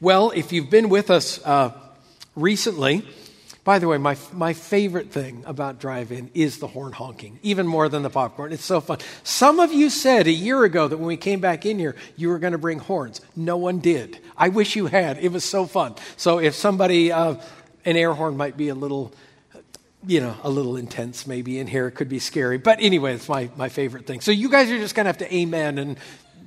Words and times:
Well, 0.00 0.30
if 0.32 0.52
you've 0.52 0.68
been 0.68 0.90
with 0.90 1.10
us 1.10 1.44
uh, 1.44 1.72
recently, 2.34 3.02
by 3.64 3.78
the 3.78 3.88
way, 3.88 3.96
my, 3.96 4.16
my 4.32 4.52
favorite 4.52 5.10
thing 5.10 5.42
about 5.46 5.80
drive 5.80 6.12
in 6.12 6.30
is 6.34 6.58
the 6.58 6.66
horn 6.66 6.92
honking, 6.92 7.40
even 7.42 7.66
more 7.66 7.88
than 7.88 8.02
the 8.02 8.10
popcorn. 8.10 8.52
It's 8.52 8.64
so 8.64 8.82
fun. 8.82 8.98
Some 9.24 9.58
of 9.58 9.72
you 9.72 9.88
said 9.88 10.26
a 10.26 10.32
year 10.32 10.64
ago 10.64 10.86
that 10.86 10.98
when 10.98 11.06
we 11.06 11.16
came 11.16 11.40
back 11.40 11.64
in 11.64 11.78
here, 11.78 11.96
you 12.14 12.28
were 12.28 12.38
going 12.38 12.52
to 12.52 12.58
bring 12.58 12.78
horns. 12.78 13.22
No 13.34 13.56
one 13.56 13.80
did. 13.80 14.20
I 14.36 14.50
wish 14.50 14.76
you 14.76 14.86
had. 14.86 15.18
It 15.18 15.32
was 15.32 15.44
so 15.44 15.64
fun. 15.64 15.94
So 16.18 16.38
if 16.40 16.54
somebody, 16.54 17.10
uh, 17.10 17.36
an 17.86 17.96
air 17.96 18.12
horn 18.12 18.36
might 18.36 18.56
be 18.56 18.68
a 18.68 18.74
little 18.74 19.14
you 20.06 20.20
know, 20.20 20.36
a 20.44 20.50
little 20.50 20.76
intense 20.76 21.26
maybe 21.26 21.58
in 21.58 21.66
here. 21.66 21.88
It 21.88 21.92
could 21.92 22.08
be 22.08 22.20
scary. 22.20 22.58
But 22.58 22.78
anyway, 22.80 23.14
it's 23.14 23.28
my, 23.28 23.50
my 23.56 23.68
favorite 23.68 24.06
thing. 24.06 24.20
So 24.20 24.30
you 24.30 24.48
guys 24.48 24.70
are 24.70 24.78
just 24.78 24.94
going 24.94 25.04
to 25.04 25.08
have 25.08 25.18
to 25.18 25.34
amen 25.34 25.78
and 25.78 25.96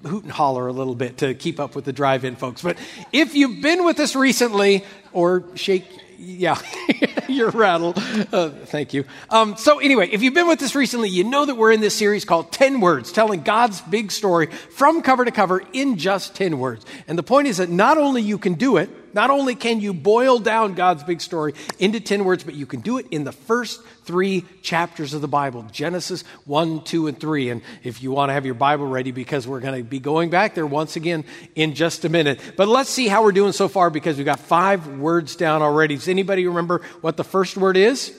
hoot 0.05 0.23
and 0.23 0.31
holler 0.31 0.67
a 0.67 0.73
little 0.73 0.95
bit 0.95 1.17
to 1.17 1.33
keep 1.33 1.59
up 1.59 1.75
with 1.75 1.85
the 1.85 1.93
drive 1.93 2.23
in 2.25 2.35
folks. 2.35 2.61
But 2.61 2.77
if 3.11 3.35
you've 3.35 3.61
been 3.61 3.85
with 3.85 3.99
us 3.99 4.15
recently, 4.15 4.83
or 5.11 5.43
shake, 5.55 5.85
yeah, 6.17 6.59
you're 7.27 7.51
rattled. 7.51 7.97
Uh, 8.31 8.49
thank 8.49 8.93
you. 8.93 9.05
Um, 9.29 9.55
so, 9.57 9.79
anyway, 9.79 10.09
if 10.09 10.21
you've 10.21 10.33
been 10.33 10.47
with 10.47 10.61
us 10.61 10.75
recently, 10.75 11.09
you 11.09 11.23
know 11.23 11.45
that 11.45 11.55
we're 11.55 11.71
in 11.71 11.81
this 11.81 11.95
series 11.95 12.25
called 12.25 12.51
10 12.51 12.81
Words, 12.81 13.11
telling 13.11 13.41
God's 13.41 13.81
big 13.81 14.11
story 14.11 14.47
from 14.47 15.01
cover 15.01 15.25
to 15.25 15.31
cover 15.31 15.63
in 15.73 15.97
just 15.97 16.35
10 16.35 16.59
words. 16.59 16.85
And 17.07 17.17
the 17.17 17.23
point 17.23 17.47
is 17.47 17.57
that 17.57 17.69
not 17.69 17.97
only 17.97 18.21
you 18.21 18.37
can 18.37 18.53
do 18.55 18.77
it, 18.77 18.89
not 19.13 19.29
only 19.29 19.55
can 19.55 19.79
you 19.79 19.93
boil 19.93 20.39
down 20.39 20.73
God's 20.73 21.03
big 21.03 21.21
story 21.21 21.53
into 21.77 21.99
10 21.99 22.25
words, 22.25 22.43
but 22.43 22.53
you 22.53 22.65
can 22.65 22.81
do 22.81 22.97
it 22.97 23.07
in 23.11 23.23
the 23.23 23.31
first 23.31 23.81
three 24.03 24.45
chapters 24.61 25.13
of 25.13 25.21
the 25.21 25.27
Bible 25.27 25.65
Genesis 25.71 26.23
1, 26.45 26.83
2, 26.83 27.07
and 27.07 27.19
3. 27.19 27.49
And 27.49 27.61
if 27.83 28.01
you 28.01 28.11
want 28.11 28.29
to 28.29 28.33
have 28.33 28.45
your 28.45 28.55
Bible 28.55 28.87
ready, 28.87 29.11
because 29.11 29.47
we're 29.47 29.59
going 29.59 29.77
to 29.77 29.83
be 29.83 29.99
going 29.99 30.29
back 30.29 30.55
there 30.55 30.65
once 30.65 30.95
again 30.95 31.23
in 31.55 31.75
just 31.75 32.05
a 32.05 32.09
minute. 32.09 32.39
But 32.57 32.67
let's 32.67 32.89
see 32.89 33.07
how 33.07 33.23
we're 33.23 33.31
doing 33.31 33.51
so 33.51 33.67
far 33.67 33.89
because 33.89 34.17
we've 34.17 34.25
got 34.25 34.39
five 34.39 34.87
words 34.99 35.35
down 35.35 35.61
already. 35.61 35.95
Does 35.95 36.07
anybody 36.07 36.47
remember 36.47 36.81
what 37.01 37.17
the 37.17 37.23
first 37.23 37.57
word 37.57 37.77
is? 37.77 38.15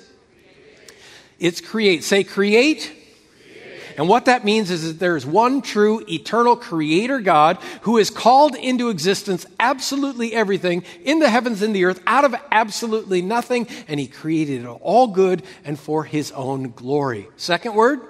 It's 1.38 1.60
create. 1.60 2.04
Say 2.04 2.22
create 2.22 2.99
and 3.96 4.08
what 4.08 4.27
that 4.27 4.44
means 4.44 4.70
is 4.70 4.86
that 4.86 4.98
there 4.98 5.16
is 5.16 5.27
one 5.27 5.62
true 5.62 6.05
eternal 6.08 6.56
creator 6.56 7.20
God 7.20 7.58
who 7.83 7.98
has 7.98 8.10
called 8.10 8.55
into 8.55 8.88
existence 8.88 9.47
absolutely 9.58 10.32
everything 10.32 10.84
in 11.05 11.19
the 11.19 11.28
heavens 11.30 11.62
and 11.62 11.74
the 11.74 11.84
earth 11.84 12.02
out 12.06 12.24
of 12.24 12.34
absolutely 12.50 13.22
nothing, 13.22 13.66
and 13.88 14.00
he 14.00 14.06
created 14.06 14.62
it 14.62 14.66
all 14.66 15.08
good 15.08 15.42
and 15.64 15.78
for 15.78 16.05
his 16.05 16.32
own 16.32 16.70
glory. 16.70 17.28
Second 17.36 17.74
word? 17.74 18.00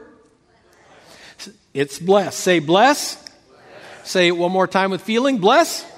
It's 1.72 1.98
bless. 1.98 2.34
Say 2.34 2.58
bless. 2.58 3.16
bless. 3.16 4.08
Say 4.08 4.28
it 4.28 4.36
one 4.36 4.50
more 4.50 4.66
time 4.66 4.90
with 4.90 5.02
feeling. 5.02 5.38
Bless. 5.38 5.89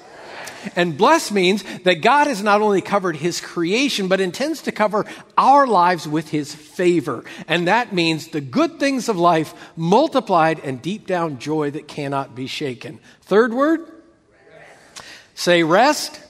And 0.75 0.97
bless 0.97 1.31
means 1.31 1.63
that 1.83 2.01
God 2.01 2.27
has 2.27 2.41
not 2.43 2.61
only 2.61 2.81
covered 2.81 3.17
his 3.17 3.41
creation, 3.41 4.07
but 4.07 4.21
intends 4.21 4.61
to 4.63 4.71
cover 4.71 5.05
our 5.37 5.67
lives 5.67 6.07
with 6.07 6.29
his 6.29 6.53
favor. 6.53 7.23
And 7.47 7.67
that 7.67 7.93
means 7.93 8.29
the 8.29 8.41
good 8.41 8.79
things 8.79 9.09
of 9.09 9.17
life 9.17 9.53
multiplied 9.75 10.59
and 10.59 10.81
deep 10.81 11.07
down 11.07 11.39
joy 11.39 11.71
that 11.71 11.87
cannot 11.87 12.35
be 12.35 12.47
shaken. 12.47 12.99
Third 13.21 13.53
word? 13.53 13.81
Rest. 13.81 15.03
Say 15.35 15.63
rest. 15.63 16.11
rest. 16.11 16.27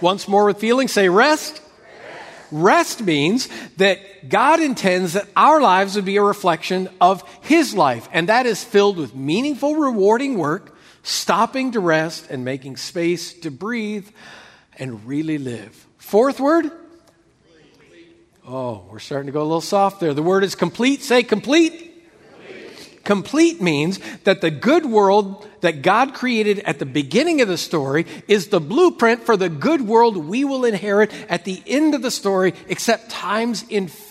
Once 0.00 0.28
more 0.28 0.46
with 0.46 0.58
feeling, 0.58 0.88
say 0.88 1.08
rest. 1.08 1.62
Rest 2.50 3.02
means 3.02 3.48
that 3.76 4.28
God 4.28 4.60
intends 4.60 5.12
that 5.12 5.28
our 5.36 5.60
lives 5.60 5.96
would 5.96 6.06
be 6.06 6.16
a 6.16 6.22
reflection 6.22 6.88
of 7.00 7.22
His 7.42 7.74
life, 7.74 8.08
and 8.12 8.28
that 8.28 8.46
is 8.46 8.64
filled 8.64 8.96
with 8.96 9.14
meaningful, 9.14 9.76
rewarding 9.76 10.38
work 10.38 10.77
stopping 11.08 11.72
to 11.72 11.80
rest 11.80 12.30
and 12.30 12.44
making 12.44 12.76
space 12.76 13.32
to 13.32 13.50
breathe 13.50 14.08
and 14.78 15.06
really 15.06 15.38
live. 15.38 15.86
Fourth 15.96 16.38
word? 16.38 16.70
Oh, 18.46 18.84
we're 18.90 18.98
starting 18.98 19.26
to 19.26 19.32
go 19.32 19.40
a 19.40 19.42
little 19.42 19.60
soft 19.60 20.00
there. 20.00 20.14
The 20.14 20.22
word 20.22 20.44
is 20.44 20.54
complete. 20.54 21.02
Say 21.02 21.22
complete. 21.22 21.84
Complete 23.04 23.62
means 23.62 24.00
that 24.24 24.42
the 24.42 24.50
good 24.50 24.84
world 24.84 25.48
that 25.62 25.80
God 25.80 26.12
created 26.12 26.58
at 26.60 26.78
the 26.78 26.84
beginning 26.84 27.40
of 27.40 27.48
the 27.48 27.56
story 27.56 28.04
is 28.26 28.48
the 28.48 28.60
blueprint 28.60 29.24
for 29.24 29.34
the 29.36 29.48
good 29.48 29.80
world 29.80 30.16
we 30.16 30.44
will 30.44 30.66
inherit 30.66 31.10
at 31.30 31.46
the 31.46 31.62
end 31.66 31.94
of 31.94 32.02
the 32.02 32.10
story, 32.10 32.52
except 32.68 33.10
times 33.10 33.64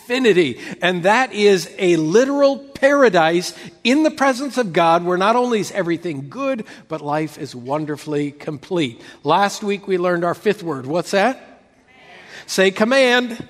infinity. 0.07 0.57
And 0.81 1.03
that 1.03 1.33
is 1.33 1.69
a 1.77 1.97
literal 1.97 2.59
paradise 2.59 3.53
in 3.83 4.03
the 4.03 4.11
presence 4.11 4.57
of 4.57 4.71
God 4.71 5.03
where 5.03 5.17
not 5.17 5.35
only 5.35 5.59
is 5.59 5.71
everything 5.73 6.29
good, 6.29 6.65
but 6.87 7.01
life 7.01 7.37
is 7.37 7.53
wonderfully 7.53 8.31
complete. 8.31 9.01
Last 9.25 9.63
week 9.63 9.85
we 9.85 9.97
learned 9.97 10.23
our 10.23 10.33
fifth 10.33 10.63
word. 10.63 10.85
What's 10.85 11.11
that? 11.11 11.35
Command. 11.35 12.21
Say 12.45 12.71
command. 12.71 13.29
command. 13.29 13.49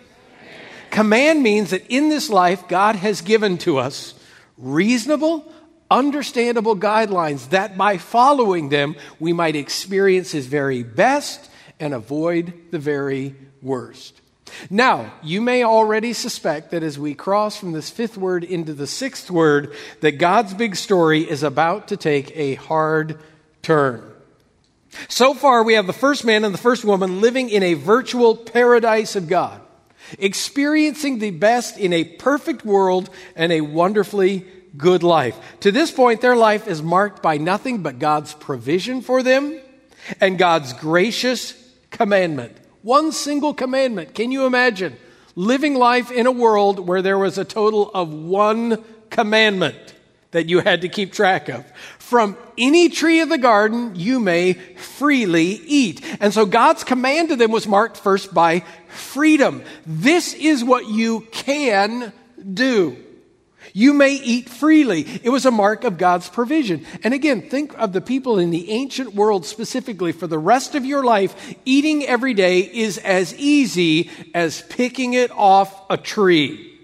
Command 0.90 1.44
means 1.44 1.70
that 1.70 1.86
in 1.90 2.10
this 2.10 2.28
life, 2.28 2.68
God 2.68 2.96
has 2.96 3.22
given 3.22 3.60
to 3.60 3.78
us 3.78 4.16
reasonable, 4.58 5.52
understandable 5.92 6.76
guidelines 6.76 7.50
that 7.50 7.78
by 7.78 8.00
following 8.00 8.70
them, 8.70 8.96
we 9.20 9.32
might 9.32 9.56
experience 9.56 10.32
His 10.32 10.48
very 10.48 10.82
best 10.82 11.52
and 11.80 11.94
avoid 11.94 12.52
the 12.72 12.80
very 12.80 13.36
worst. 13.62 14.22
Now, 14.70 15.14
you 15.22 15.42
may 15.42 15.64
already 15.64 16.14
suspect 16.14 16.72
that 16.72 16.84
as 16.84 16.98
we 16.98 17.14
cross 17.14 17.58
from 17.58 17.72
this 17.72 17.90
fifth 17.90 18.18
word 18.18 18.44
into 18.44 18.74
the 18.74 18.88
sixth 18.88 19.30
word, 19.30 19.74
that 20.02 20.14
God's 20.14 20.54
big 20.54 20.76
story 20.76 21.22
is 21.22 21.44
about 21.44 21.90
to 21.90 21.98
take 21.98 22.36
a 22.36 22.56
hard 22.56 23.20
turn. 23.62 24.04
So 25.10 25.34
far, 25.34 25.64
we 25.64 25.74
have 25.74 25.88
the 25.88 25.94
first 25.94 26.26
man 26.26 26.44
and 26.44 26.54
the 26.54 26.60
first 26.60 26.84
woman 26.84 27.22
living 27.22 27.50
in 27.50 27.64
a 27.64 27.76
virtual 27.76 28.36
paradise 28.36 29.16
of 29.16 29.28
God 29.28 29.62
experiencing 30.20 31.20
the 31.20 31.32
best 31.32 31.78
in 31.78 31.94
a 31.94 32.04
perfect 32.04 32.64
world 32.66 33.10
and 33.36 33.52
a 33.52 33.62
wonderfully 33.62 34.46
good 34.78 35.04
life. 35.04 35.38
To 35.62 35.72
this 35.72 35.92
point, 35.92 36.22
their 36.22 36.36
life 36.36 36.68
is 36.68 36.82
marked 36.82 37.22
by 37.22 37.38
nothing 37.38 37.82
but 37.82 38.00
God's 38.00 38.34
provision 38.34 39.02
for 39.02 39.24
them 39.24 39.60
and 40.22 40.38
God's 40.38 40.74
gracious 40.74 41.54
commandment. 41.90 42.56
One 42.88 43.12
single 43.12 43.54
commandment. 43.54 44.16
Can 44.16 44.32
you 44.32 44.46
imagine 44.46 44.96
living 45.36 45.76
life 45.76 46.10
in 46.10 46.26
a 46.26 46.32
world 46.32 46.80
where 46.80 47.02
there 47.02 47.18
was 47.18 47.38
a 47.38 47.44
total 47.44 47.92
of 47.94 48.14
one 48.14 48.82
commandment 49.10 49.94
that 50.32 50.48
you 50.48 50.62
had 50.62 50.80
to 50.84 50.88
keep 50.88 51.12
track 51.12 51.50
of? 51.50 51.70
From 52.00 52.38
any 52.58 52.88
tree 52.88 53.20
of 53.20 53.28
the 53.28 53.38
garden 53.38 53.98
you 53.98 54.22
may 54.22 54.54
freely 54.54 55.60
eat. 55.66 56.02
And 56.22 56.34
so 56.34 56.46
God's 56.46 56.86
command 56.86 57.28
to 57.28 57.36
them 57.36 57.52
was 57.52 57.68
marked 57.68 57.98
first 57.98 58.34
by 58.34 58.62
freedom. 58.88 59.64
This 59.86 60.34
is 60.34 60.64
what 60.64 60.88
you 60.88 61.28
can 61.32 62.14
do. 62.54 62.96
You 63.78 63.94
may 63.94 64.14
eat 64.14 64.50
freely. 64.50 65.06
It 65.22 65.30
was 65.30 65.46
a 65.46 65.52
mark 65.52 65.84
of 65.84 66.00
God's 66.00 66.28
provision. 66.28 66.84
And 67.04 67.14
again, 67.14 67.48
think 67.48 67.78
of 67.78 67.94
the 67.94 68.02
people 68.02 68.40
in 68.40 68.50
the 68.50 68.72
ancient 68.72 69.14
world 69.14 69.46
specifically. 69.46 70.12
For 70.14 70.26
the 70.26 70.40
rest 70.40 70.74
of 70.74 70.84
your 70.84 71.04
life, 71.04 71.54
eating 71.64 72.04
every 72.04 72.34
day 72.34 72.62
is 72.62 72.98
as 72.98 73.36
easy 73.36 74.10
as 74.34 74.64
picking 74.64 75.14
it 75.14 75.30
off 75.30 75.80
a 75.92 75.98
tree. 75.98 76.76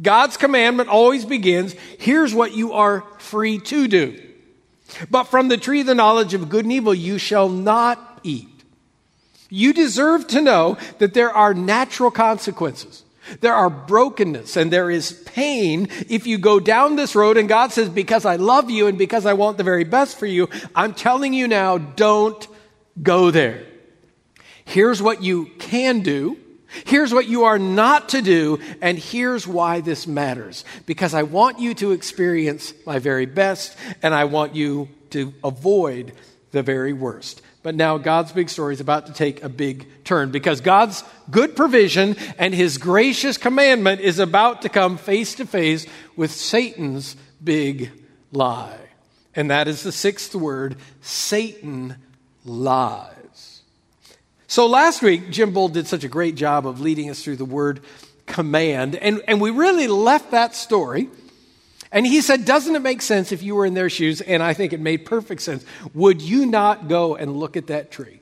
God's 0.00 0.36
commandment 0.36 0.88
always 0.88 1.24
begins 1.24 1.74
here's 1.98 2.32
what 2.32 2.54
you 2.54 2.74
are 2.74 3.02
free 3.18 3.58
to 3.62 3.88
do. 3.88 4.16
But 5.10 5.24
from 5.24 5.48
the 5.48 5.56
tree 5.56 5.80
of 5.80 5.88
the 5.88 5.96
knowledge 5.96 6.32
of 6.32 6.48
good 6.48 6.64
and 6.64 6.72
evil 6.72 6.94
you 6.94 7.18
shall 7.18 7.48
not 7.48 8.20
eat. 8.22 8.62
You 9.48 9.72
deserve 9.72 10.28
to 10.28 10.40
know 10.40 10.78
that 10.98 11.12
there 11.12 11.32
are 11.32 11.54
natural 11.54 12.12
consequences. 12.12 13.02
There 13.40 13.54
are 13.54 13.70
brokenness 13.70 14.56
and 14.56 14.72
there 14.72 14.90
is 14.90 15.12
pain 15.26 15.88
if 16.08 16.26
you 16.26 16.38
go 16.38 16.60
down 16.60 16.96
this 16.96 17.14
road 17.14 17.36
and 17.36 17.48
God 17.48 17.72
says, 17.72 17.88
because 17.88 18.24
I 18.24 18.36
love 18.36 18.70
you 18.70 18.86
and 18.86 18.98
because 18.98 19.26
I 19.26 19.34
want 19.34 19.56
the 19.56 19.64
very 19.64 19.84
best 19.84 20.18
for 20.18 20.26
you, 20.26 20.48
I'm 20.74 20.94
telling 20.94 21.32
you 21.32 21.48
now, 21.48 21.78
don't 21.78 22.46
go 23.02 23.30
there. 23.30 23.66
Here's 24.64 25.02
what 25.02 25.22
you 25.22 25.46
can 25.58 26.00
do. 26.00 26.36
Here's 26.84 27.12
what 27.12 27.26
you 27.26 27.44
are 27.44 27.58
not 27.58 28.10
to 28.10 28.22
do, 28.22 28.60
and 28.80 28.96
here's 28.96 29.44
why 29.44 29.80
this 29.80 30.06
matters. 30.06 30.64
Because 30.86 31.14
I 31.14 31.24
want 31.24 31.58
you 31.58 31.74
to 31.74 31.90
experience 31.90 32.72
my 32.86 33.00
very 33.00 33.26
best, 33.26 33.76
and 34.02 34.14
I 34.14 34.24
want 34.26 34.54
you 34.54 34.88
to 35.10 35.34
avoid 35.42 36.12
the 36.52 36.62
very 36.62 36.92
worst. 36.92 37.42
But 37.62 37.74
now 37.74 37.98
God's 37.98 38.32
big 38.32 38.48
story 38.48 38.72
is 38.72 38.80
about 38.80 39.06
to 39.06 39.12
take 39.12 39.42
a 39.42 39.48
big 39.48 39.86
turn 40.04 40.30
because 40.30 40.62
God's 40.62 41.04
good 41.30 41.54
provision 41.54 42.16
and 42.38 42.54
his 42.54 42.78
gracious 42.78 43.36
commandment 43.36 44.00
is 44.00 44.18
about 44.18 44.62
to 44.62 44.70
come 44.70 44.96
face 44.96 45.34
to 45.36 45.46
face 45.46 45.86
with 46.16 46.32
Satan's 46.32 47.16
big 47.42 47.90
lie. 48.32 48.78
And 49.34 49.50
that 49.50 49.68
is 49.68 49.82
the 49.82 49.92
sixth 49.92 50.34
word 50.34 50.76
Satan 51.02 51.96
lies. 52.44 53.62
So 54.46 54.66
last 54.66 55.02
week, 55.02 55.30
Jim 55.30 55.52
Bull 55.52 55.68
did 55.68 55.86
such 55.86 56.02
a 56.02 56.08
great 56.08 56.34
job 56.34 56.66
of 56.66 56.80
leading 56.80 57.10
us 57.10 57.22
through 57.22 57.36
the 57.36 57.44
word 57.44 57.80
command. 58.26 58.96
And, 58.96 59.22
and 59.28 59.40
we 59.40 59.50
really 59.50 59.86
left 59.86 60.30
that 60.30 60.54
story. 60.54 61.10
And 61.92 62.06
he 62.06 62.20
said, 62.20 62.44
Doesn't 62.44 62.74
it 62.74 62.82
make 62.82 63.02
sense 63.02 63.32
if 63.32 63.42
you 63.42 63.54
were 63.54 63.66
in 63.66 63.74
their 63.74 63.90
shoes? 63.90 64.20
And 64.20 64.42
I 64.42 64.54
think 64.54 64.72
it 64.72 64.80
made 64.80 65.04
perfect 65.04 65.42
sense. 65.42 65.64
Would 65.94 66.22
you 66.22 66.46
not 66.46 66.88
go 66.88 67.16
and 67.16 67.36
look 67.36 67.56
at 67.56 67.68
that 67.68 67.90
tree? 67.90 68.20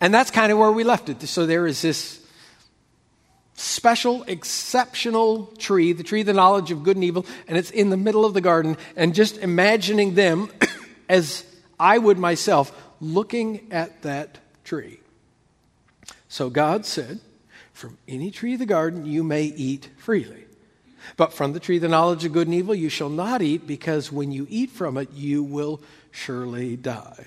And 0.00 0.12
that's 0.12 0.30
kind 0.30 0.52
of 0.52 0.58
where 0.58 0.72
we 0.72 0.84
left 0.84 1.08
it. 1.08 1.20
So 1.22 1.46
there 1.46 1.66
is 1.66 1.82
this 1.82 2.20
special, 3.54 4.22
exceptional 4.24 5.46
tree, 5.58 5.92
the 5.92 6.02
tree 6.02 6.20
of 6.20 6.26
the 6.26 6.32
knowledge 6.32 6.70
of 6.70 6.82
good 6.82 6.96
and 6.96 7.04
evil, 7.04 7.26
and 7.48 7.56
it's 7.56 7.70
in 7.70 7.90
the 7.90 7.96
middle 7.96 8.24
of 8.24 8.34
the 8.34 8.40
garden. 8.40 8.76
And 8.96 9.14
just 9.14 9.38
imagining 9.38 10.14
them 10.14 10.50
as 11.08 11.44
I 11.78 11.98
would 11.98 12.18
myself 12.18 12.72
looking 13.00 13.66
at 13.72 14.02
that 14.02 14.38
tree. 14.64 15.00
So 16.28 16.48
God 16.50 16.86
said, 16.86 17.20
From 17.72 17.98
any 18.06 18.30
tree 18.30 18.54
of 18.54 18.60
the 18.60 18.66
garden 18.66 19.04
you 19.04 19.24
may 19.24 19.44
eat 19.44 19.90
freely. 19.96 20.45
But 21.16 21.32
from 21.32 21.52
the 21.52 21.60
tree 21.60 21.78
the 21.78 21.88
knowledge 21.88 22.24
of 22.24 22.32
good 22.32 22.48
and 22.48 22.54
evil 22.54 22.74
you 22.74 22.88
shall 22.88 23.08
not 23.08 23.42
eat, 23.42 23.66
because 23.66 24.10
when 24.10 24.32
you 24.32 24.46
eat 24.50 24.70
from 24.70 24.96
it, 24.96 25.12
you 25.12 25.42
will 25.42 25.80
surely 26.10 26.76
die. 26.76 27.26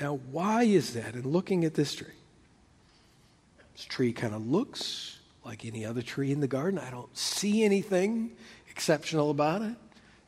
Now, 0.00 0.20
why 0.30 0.62
is 0.64 0.94
that? 0.94 1.14
And 1.14 1.26
looking 1.26 1.64
at 1.64 1.74
this 1.74 1.94
tree, 1.94 2.06
this 3.74 3.84
tree 3.84 4.12
kind 4.12 4.34
of 4.34 4.46
looks 4.46 5.18
like 5.44 5.64
any 5.64 5.84
other 5.84 6.02
tree 6.02 6.30
in 6.30 6.40
the 6.40 6.46
garden. 6.46 6.78
I 6.78 6.90
don't 6.90 7.16
see 7.16 7.64
anything 7.64 8.32
exceptional 8.70 9.30
about 9.30 9.62
it. 9.62 9.74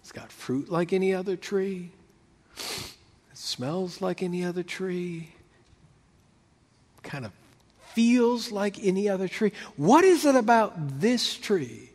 It's 0.00 0.12
got 0.12 0.32
fruit 0.32 0.70
like 0.70 0.92
any 0.92 1.14
other 1.14 1.36
tree. 1.36 1.90
It 2.56 2.94
smells 3.34 4.00
like 4.00 4.22
any 4.22 4.44
other 4.44 4.62
tree. 4.62 5.34
Kind 7.02 7.24
of 7.24 7.32
feels 7.92 8.50
like 8.50 8.82
any 8.82 9.08
other 9.08 9.28
tree. 9.28 9.52
What 9.76 10.04
is 10.04 10.24
it 10.24 10.34
about 10.34 11.00
this 11.00 11.36
tree? 11.36 11.89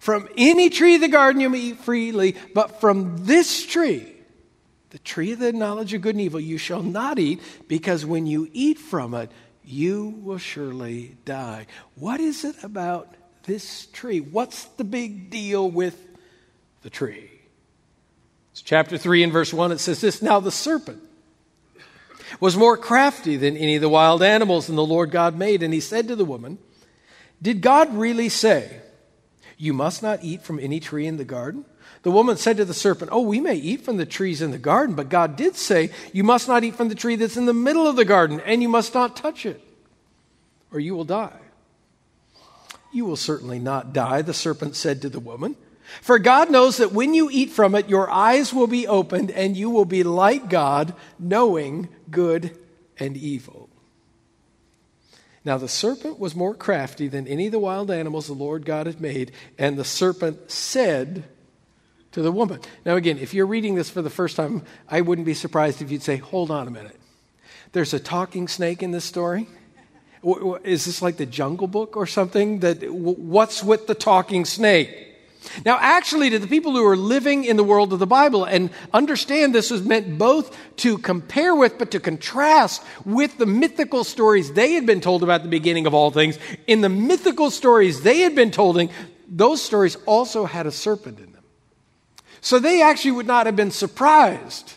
From 0.00 0.28
any 0.34 0.70
tree 0.70 0.94
of 0.94 1.02
the 1.02 1.08
garden 1.08 1.42
you 1.42 1.50
may 1.50 1.58
eat 1.58 1.80
freely, 1.80 2.34
but 2.54 2.80
from 2.80 3.26
this 3.26 3.66
tree, 3.66 4.10
the 4.88 4.98
tree 4.98 5.32
of 5.32 5.38
the 5.38 5.52
knowledge 5.52 5.92
of 5.92 6.00
good 6.00 6.14
and 6.14 6.22
evil, 6.22 6.40
you 6.40 6.56
shall 6.56 6.82
not 6.82 7.18
eat, 7.18 7.38
because 7.68 8.06
when 8.06 8.26
you 8.26 8.48
eat 8.54 8.78
from 8.78 9.12
it, 9.12 9.30
you 9.62 10.18
will 10.22 10.38
surely 10.38 11.18
die. 11.26 11.66
What 11.96 12.18
is 12.18 12.46
it 12.46 12.56
about 12.64 13.14
this 13.42 13.86
tree? 13.86 14.20
What's 14.20 14.64
the 14.64 14.84
big 14.84 15.28
deal 15.28 15.70
with 15.70 16.02
the 16.80 16.88
tree? 16.88 17.30
It's 18.52 18.62
chapter 18.62 18.96
3 18.96 19.24
and 19.24 19.32
verse 19.34 19.52
1. 19.52 19.70
It 19.70 19.80
says 19.80 20.00
this 20.00 20.22
Now 20.22 20.40
the 20.40 20.50
serpent 20.50 21.02
was 22.40 22.56
more 22.56 22.78
crafty 22.78 23.36
than 23.36 23.54
any 23.54 23.76
of 23.76 23.82
the 23.82 23.88
wild 23.90 24.22
animals 24.22 24.68
that 24.68 24.72
the 24.72 24.82
Lord 24.82 25.10
God 25.10 25.36
made. 25.36 25.62
And 25.62 25.74
he 25.74 25.80
said 25.80 26.08
to 26.08 26.16
the 26.16 26.24
woman, 26.24 26.56
Did 27.42 27.60
God 27.60 27.94
really 27.94 28.30
say, 28.30 28.80
You 29.60 29.74
must 29.74 30.02
not 30.02 30.24
eat 30.24 30.40
from 30.40 30.58
any 30.58 30.80
tree 30.80 31.06
in 31.06 31.18
the 31.18 31.24
garden? 31.24 31.66
The 32.02 32.10
woman 32.10 32.38
said 32.38 32.56
to 32.56 32.64
the 32.64 32.72
serpent, 32.72 33.10
Oh, 33.12 33.20
we 33.20 33.40
may 33.40 33.56
eat 33.56 33.84
from 33.84 33.98
the 33.98 34.06
trees 34.06 34.40
in 34.40 34.52
the 34.52 34.58
garden, 34.58 34.94
but 34.94 35.10
God 35.10 35.36
did 35.36 35.54
say, 35.54 35.90
You 36.14 36.24
must 36.24 36.48
not 36.48 36.64
eat 36.64 36.76
from 36.76 36.88
the 36.88 36.94
tree 36.94 37.14
that's 37.14 37.36
in 37.36 37.44
the 37.44 37.52
middle 37.52 37.86
of 37.86 37.94
the 37.94 38.06
garden, 38.06 38.40
and 38.40 38.62
you 38.62 38.70
must 38.70 38.94
not 38.94 39.16
touch 39.16 39.44
it, 39.44 39.60
or 40.72 40.80
you 40.80 40.94
will 40.94 41.04
die. 41.04 41.38
You 42.90 43.04
will 43.04 43.16
certainly 43.16 43.58
not 43.58 43.92
die, 43.92 44.22
the 44.22 44.32
serpent 44.32 44.76
said 44.76 45.02
to 45.02 45.10
the 45.10 45.20
woman. 45.20 45.56
For 46.00 46.18
God 46.18 46.50
knows 46.50 46.78
that 46.78 46.92
when 46.92 47.12
you 47.12 47.28
eat 47.30 47.50
from 47.50 47.74
it, 47.74 47.86
your 47.86 48.10
eyes 48.10 48.54
will 48.54 48.66
be 48.66 48.86
opened, 48.86 49.30
and 49.30 49.58
you 49.58 49.68
will 49.68 49.84
be 49.84 50.04
like 50.04 50.48
God, 50.48 50.94
knowing 51.18 51.90
good 52.10 52.56
and 52.98 53.14
evil. 53.14 53.69
Now 55.44 55.56
the 55.56 55.68
serpent 55.68 56.18
was 56.18 56.34
more 56.34 56.54
crafty 56.54 57.08
than 57.08 57.26
any 57.26 57.46
of 57.46 57.52
the 57.52 57.58
wild 57.58 57.90
animals 57.90 58.26
the 58.26 58.34
Lord 58.34 58.64
God 58.64 58.86
had 58.86 59.00
made, 59.00 59.32
and 59.58 59.78
the 59.78 59.84
serpent 59.84 60.50
said, 60.50 61.24
to 62.12 62.22
the 62.22 62.32
woman. 62.32 62.60
Now, 62.84 62.96
again, 62.96 63.18
if 63.18 63.34
you're 63.34 63.46
reading 63.46 63.74
this 63.74 63.90
for 63.90 64.02
the 64.02 64.10
first 64.10 64.36
time, 64.36 64.64
I 64.88 65.00
wouldn't 65.00 65.26
be 65.26 65.34
surprised 65.34 65.80
if 65.80 65.90
you'd 65.90 66.02
say, 66.02 66.16
hold 66.16 66.50
on 66.50 66.66
a 66.66 66.70
minute. 66.70 66.98
There's 67.72 67.94
a 67.94 68.00
talking 68.00 68.48
snake 68.48 68.82
in 68.82 68.90
this 68.90 69.04
story? 69.04 69.46
Is 70.64 70.84
this 70.84 71.00
like 71.02 71.16
the 71.16 71.26
Jungle 71.26 71.68
Book 71.68 71.96
or 71.96 72.06
something? 72.06 72.60
That 72.60 72.90
what's 72.90 73.62
with 73.62 73.86
the 73.86 73.94
talking 73.94 74.44
snake? 74.44 75.09
Now, 75.64 75.78
actually, 75.80 76.30
to 76.30 76.38
the 76.38 76.46
people 76.46 76.72
who 76.72 76.86
are 76.86 76.96
living 76.96 77.44
in 77.44 77.56
the 77.56 77.64
world 77.64 77.92
of 77.92 77.98
the 77.98 78.06
Bible 78.06 78.44
and 78.44 78.70
understand 78.92 79.54
this 79.54 79.70
was 79.70 79.82
meant 79.82 80.18
both 80.18 80.56
to 80.78 80.98
compare 80.98 81.54
with, 81.54 81.78
but 81.78 81.90
to 81.92 82.00
contrast 82.00 82.82
with 83.04 83.38
the 83.38 83.46
mythical 83.46 84.04
stories 84.04 84.52
they 84.52 84.72
had 84.72 84.86
been 84.86 85.00
told 85.00 85.22
about 85.22 85.42
the 85.42 85.48
beginning 85.48 85.86
of 85.86 85.94
all 85.94 86.10
things. 86.10 86.38
In 86.66 86.82
the 86.82 86.88
mythical 86.88 87.50
stories 87.50 88.02
they 88.02 88.20
had 88.20 88.34
been 88.34 88.50
told, 88.50 88.90
those 89.28 89.62
stories 89.62 89.96
also 90.06 90.44
had 90.44 90.66
a 90.66 90.72
serpent 90.72 91.18
in 91.18 91.32
them. 91.32 91.44
So 92.40 92.58
they 92.58 92.82
actually 92.82 93.12
would 93.12 93.26
not 93.26 93.46
have 93.46 93.56
been 93.56 93.70
surprised 93.70 94.74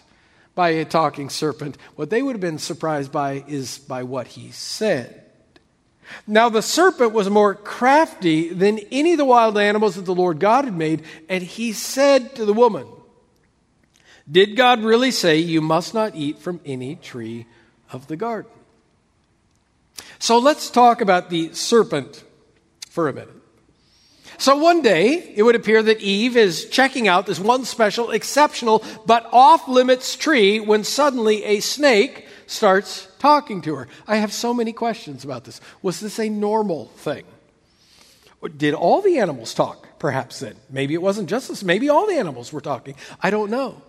by 0.56 0.70
a 0.70 0.86
talking 0.86 1.30
serpent. 1.30 1.78
What 1.96 2.10
they 2.10 2.22
would 2.22 2.36
have 2.36 2.42
been 2.42 2.60
surprised 2.60 3.12
by 3.12 3.44
is 3.48 3.80
by 3.80 4.04
what 4.04 4.28
he 4.28 4.52
said. 4.52 5.23
Now, 6.28 6.50
the 6.50 6.62
serpent 6.62 7.14
was 7.14 7.30
more 7.30 7.56
crafty 7.56 8.50
than 8.50 8.80
any 8.92 9.14
of 9.14 9.18
the 9.18 9.26
wild 9.26 9.58
animals 9.58 9.96
that 9.96 10.06
the 10.06 10.16
Lord 10.16 10.40
God 10.40 10.66
had 10.66 10.78
made, 10.78 11.04
and 11.30 11.44
he 11.44 11.74
said 11.74 12.36
to 12.36 12.46
the 12.46 12.54
woman, 12.54 12.88
Did 14.30 14.56
God 14.56 14.82
really 14.82 15.12
say 15.12 15.38
you 15.38 15.62
must 15.62 15.94
not 15.94 16.16
eat 16.16 16.40
from 16.40 16.60
any 16.66 16.96
tree 16.96 17.46
of 17.92 18.08
the 18.08 18.16
garden? 18.16 18.52
So 20.20 20.38
let's 20.38 20.70
talk 20.70 21.02
about 21.02 21.30
the 21.30 21.54
serpent 21.54 22.24
for 22.90 23.10
a 23.10 23.14
minute. 23.14 23.44
So 24.38 24.58
one 24.58 24.82
day, 24.82 25.34
it 25.36 25.44
would 25.44 25.56
appear 25.56 25.84
that 25.84 26.02
Eve 26.02 26.36
is 26.38 26.66
checking 26.70 27.08
out 27.08 27.26
this 27.26 27.40
one 27.40 27.66
special, 27.66 28.12
exceptional, 28.12 28.84
but 29.06 29.28
off 29.32 29.68
limits 29.68 30.16
tree 30.16 30.60
when 30.60 30.84
suddenly 30.84 31.44
a 31.44 31.60
snake 31.60 32.28
starts 32.54 33.08
talking 33.20 33.62
to 33.64 33.76
her. 33.76 33.88
I 34.08 34.18
have 34.18 34.32
so 34.32 34.54
many 34.54 34.72
questions 34.72 35.24
about 35.24 35.44
this. 35.44 35.60
Was 35.82 36.00
this 36.00 36.20
a 36.20 36.30
normal 36.30 36.86
thing? 36.98 37.26
Did 38.58 38.74
all 38.74 39.02
the 39.02 39.20
animals 39.20 39.54
talk, 39.54 40.00
perhaps 40.00 40.40
then? 40.40 40.56
Maybe 40.70 40.94
it 40.94 41.02
wasn't 41.02 41.30
just 41.30 41.48
this. 41.48 41.64
Maybe 41.64 41.90
all 41.90 42.08
the 42.08 42.18
animals 42.18 42.52
were 42.52 42.62
talking. 42.62 42.96
I 43.22 43.30
don't 43.30 43.50
know. 43.50 43.82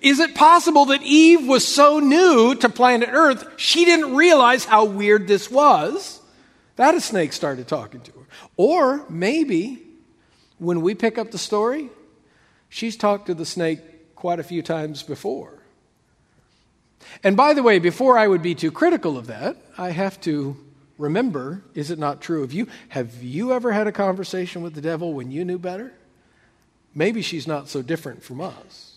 Is 0.00 0.18
it 0.18 0.34
possible 0.34 0.86
that 0.86 1.02
Eve 1.02 1.46
was 1.46 1.66
so 1.66 2.00
new 2.00 2.54
to 2.56 2.68
planet 2.68 3.10
Earth, 3.12 3.46
she 3.56 3.84
didn't 3.84 4.16
realize 4.16 4.64
how 4.64 4.86
weird 4.86 5.28
this 5.28 5.50
was? 5.50 6.20
That 6.76 6.94
a 6.94 7.00
snake 7.00 7.32
started 7.32 7.68
talking 7.68 8.00
to 8.00 8.12
her. 8.12 8.26
Or 8.56 9.04
maybe 9.08 9.82
when 10.58 10.80
we 10.80 10.94
pick 10.94 11.18
up 11.18 11.30
the 11.30 11.38
story, 11.38 11.90
she's 12.68 12.96
talked 12.96 13.26
to 13.26 13.34
the 13.34 13.46
snake 13.46 14.14
quite 14.16 14.40
a 14.40 14.44
few 14.44 14.62
times 14.62 15.02
before. 15.02 15.57
And 17.22 17.36
by 17.36 17.54
the 17.54 17.62
way, 17.62 17.78
before 17.78 18.18
I 18.18 18.28
would 18.28 18.42
be 18.42 18.54
too 18.54 18.70
critical 18.70 19.16
of 19.16 19.26
that, 19.26 19.56
I 19.76 19.90
have 19.90 20.20
to 20.22 20.56
remember 20.98 21.62
is 21.74 21.90
it 21.90 21.98
not 21.98 22.20
true 22.20 22.42
of 22.42 22.52
you? 22.52 22.66
Have 22.88 23.22
you 23.22 23.52
ever 23.52 23.72
had 23.72 23.86
a 23.86 23.92
conversation 23.92 24.62
with 24.62 24.74
the 24.74 24.80
devil 24.80 25.12
when 25.12 25.30
you 25.30 25.44
knew 25.44 25.58
better? 25.58 25.92
Maybe 26.94 27.22
she's 27.22 27.46
not 27.46 27.68
so 27.68 27.82
different 27.82 28.22
from 28.22 28.40
us. 28.40 28.96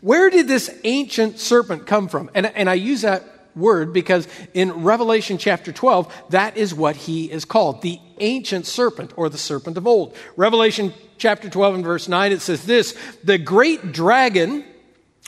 Where 0.00 0.28
did 0.28 0.48
this 0.48 0.70
ancient 0.84 1.38
serpent 1.38 1.86
come 1.86 2.08
from? 2.08 2.30
And, 2.34 2.46
and 2.46 2.68
I 2.68 2.74
use 2.74 3.02
that 3.02 3.24
word 3.56 3.92
because 3.92 4.28
in 4.54 4.84
Revelation 4.84 5.38
chapter 5.38 5.72
12, 5.72 6.12
that 6.30 6.56
is 6.56 6.74
what 6.74 6.96
he 6.96 7.30
is 7.30 7.44
called 7.44 7.82
the 7.82 7.98
ancient 8.18 8.66
serpent 8.66 9.12
or 9.16 9.28
the 9.28 9.38
serpent 9.38 9.76
of 9.76 9.86
old. 9.86 10.14
Revelation 10.36 10.92
chapter 11.18 11.48
12 11.48 11.76
and 11.76 11.84
verse 11.84 12.08
9, 12.08 12.32
it 12.32 12.40
says 12.40 12.64
this 12.64 12.96
The 13.24 13.38
great 13.38 13.92
dragon 13.92 14.64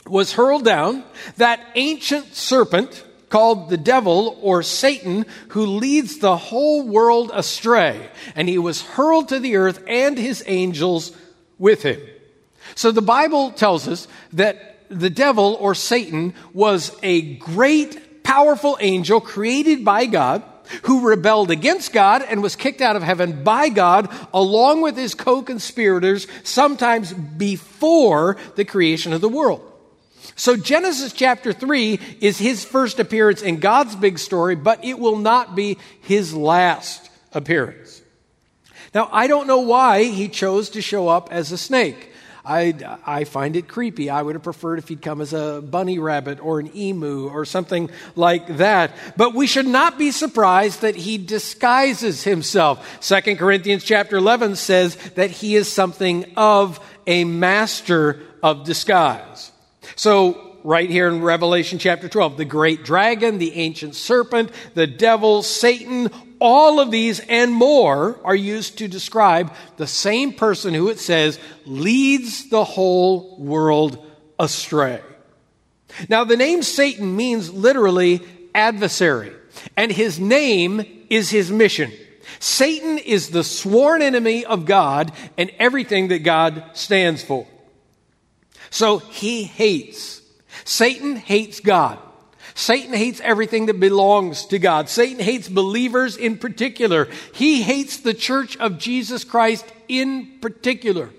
was 0.07 0.33
hurled 0.33 0.65
down, 0.65 1.03
that 1.37 1.59
ancient 1.75 2.35
serpent 2.35 3.03
called 3.29 3.69
the 3.69 3.77
devil 3.77 4.37
or 4.41 4.61
Satan, 4.61 5.25
who 5.49 5.65
leads 5.65 6.19
the 6.19 6.37
whole 6.37 6.87
world 6.87 7.31
astray. 7.33 8.09
And 8.35 8.47
he 8.47 8.57
was 8.57 8.81
hurled 8.81 9.29
to 9.29 9.39
the 9.39 9.55
earth 9.55 9.83
and 9.87 10.17
his 10.17 10.43
angels 10.45 11.11
with 11.57 11.81
him. 11.81 11.99
So 12.75 12.91
the 12.91 13.01
Bible 13.01 13.51
tells 13.51 13.87
us 13.87 14.07
that 14.33 14.85
the 14.89 15.09
devil 15.09 15.57
or 15.59 15.73
Satan 15.73 16.33
was 16.53 16.95
a 17.01 17.35
great 17.35 18.23
powerful 18.23 18.77
angel 18.79 19.19
created 19.19 19.83
by 19.83 20.05
God 20.05 20.43
who 20.83 21.07
rebelled 21.07 21.51
against 21.51 21.91
God 21.91 22.21
and 22.21 22.41
was 22.41 22.55
kicked 22.55 22.81
out 22.81 22.95
of 22.95 23.03
heaven 23.03 23.43
by 23.43 23.69
God 23.69 24.09
along 24.33 24.81
with 24.81 24.95
his 24.95 25.13
co 25.13 25.41
conspirators, 25.41 26.27
sometimes 26.43 27.13
before 27.13 28.37
the 28.55 28.65
creation 28.65 29.11
of 29.11 29.21
the 29.21 29.29
world. 29.29 29.72
So, 30.35 30.55
Genesis 30.57 31.13
chapter 31.13 31.53
3 31.53 31.99
is 32.19 32.39
his 32.39 32.65
first 32.65 32.99
appearance 32.99 33.41
in 33.41 33.59
God's 33.59 33.95
big 33.95 34.17
story, 34.17 34.55
but 34.55 34.83
it 34.83 34.97
will 34.97 35.17
not 35.17 35.55
be 35.55 35.77
his 36.01 36.33
last 36.33 37.09
appearance. 37.33 38.01
Now, 38.93 39.09
I 39.11 39.27
don't 39.27 39.47
know 39.47 39.59
why 39.59 40.03
he 40.03 40.27
chose 40.27 40.69
to 40.71 40.81
show 40.81 41.07
up 41.07 41.31
as 41.31 41.51
a 41.51 41.57
snake. 41.57 42.11
I, 42.45 42.99
I 43.05 43.23
find 43.23 43.55
it 43.55 43.69
creepy. 43.69 44.09
I 44.09 44.21
would 44.21 44.35
have 44.35 44.43
preferred 44.43 44.77
if 44.77 44.89
he'd 44.89 45.01
come 45.01 45.21
as 45.21 45.31
a 45.31 45.61
bunny 45.61 45.97
rabbit 45.97 46.41
or 46.41 46.59
an 46.59 46.75
emu 46.75 47.29
or 47.29 47.45
something 47.45 47.89
like 48.15 48.57
that. 48.57 48.91
But 49.15 49.33
we 49.33 49.47
should 49.47 49.65
not 49.65 49.97
be 49.97 50.11
surprised 50.11 50.81
that 50.81 50.95
he 50.95 51.17
disguises 51.17 52.23
himself. 52.23 53.01
Second 53.01 53.37
Corinthians 53.37 53.85
chapter 53.85 54.17
11 54.17 54.57
says 54.57 54.95
that 55.15 55.31
he 55.31 55.55
is 55.55 55.71
something 55.71 56.33
of 56.35 56.85
a 57.07 57.23
master 57.23 58.21
of 58.41 58.65
disguise. 58.65 59.52
So 59.95 60.53
right 60.63 60.89
here 60.89 61.07
in 61.07 61.21
Revelation 61.21 61.77
chapter 61.77 62.07
12. 62.07 62.37
The 62.37 62.45
great 62.45 62.83
dragon, 62.83 63.37
the 63.37 63.53
ancient 63.55 63.95
serpent, 63.95 64.51
the 64.73 64.87
devil, 64.87 65.43
Satan, 65.43 66.09
all 66.39 66.79
of 66.79 66.91
these 66.91 67.19
and 67.19 67.51
more 67.51 68.19
are 68.23 68.35
used 68.35 68.77
to 68.79 68.87
describe 68.87 69.53
the 69.77 69.87
same 69.87 70.33
person 70.33 70.73
who 70.73 70.89
it 70.89 70.99
says 70.99 71.39
leads 71.65 72.49
the 72.49 72.63
whole 72.63 73.37
world 73.37 74.03
astray. 74.39 75.01
Now, 76.09 76.23
the 76.23 76.37
name 76.37 76.63
Satan 76.63 77.15
means 77.15 77.53
literally 77.53 78.21
adversary, 78.55 79.31
and 79.77 79.91
his 79.91 80.19
name 80.19 81.05
is 81.09 81.29
his 81.29 81.51
mission. 81.51 81.91
Satan 82.39 82.97
is 82.97 83.29
the 83.29 83.43
sworn 83.43 84.01
enemy 84.01 84.43
of 84.43 84.65
God 84.65 85.11
and 85.37 85.51
everything 85.59 86.07
that 86.07 86.19
God 86.19 86.63
stands 86.73 87.23
for. 87.23 87.45
So 88.73 88.97
he 88.97 89.43
hates. 89.43 90.23
Satan 90.65 91.15
hates 91.15 91.59
God. 91.59 91.99
Satan 92.55 92.95
hates 92.95 93.21
everything 93.21 93.67
that 93.67 93.79
belongs 93.79 94.47
to 94.47 94.57
God. 94.57 94.89
Satan 94.89 95.19
hates 95.19 95.47
believers 95.47 96.17
in 96.17 96.39
particular. 96.39 97.07
He 97.35 97.61
hates 97.61 97.97
the 97.97 98.15
church 98.15 98.57
of 98.57 98.79
Jesus 98.79 99.23
Christ 99.23 99.63
in 99.87 100.39
particular. 100.41 101.11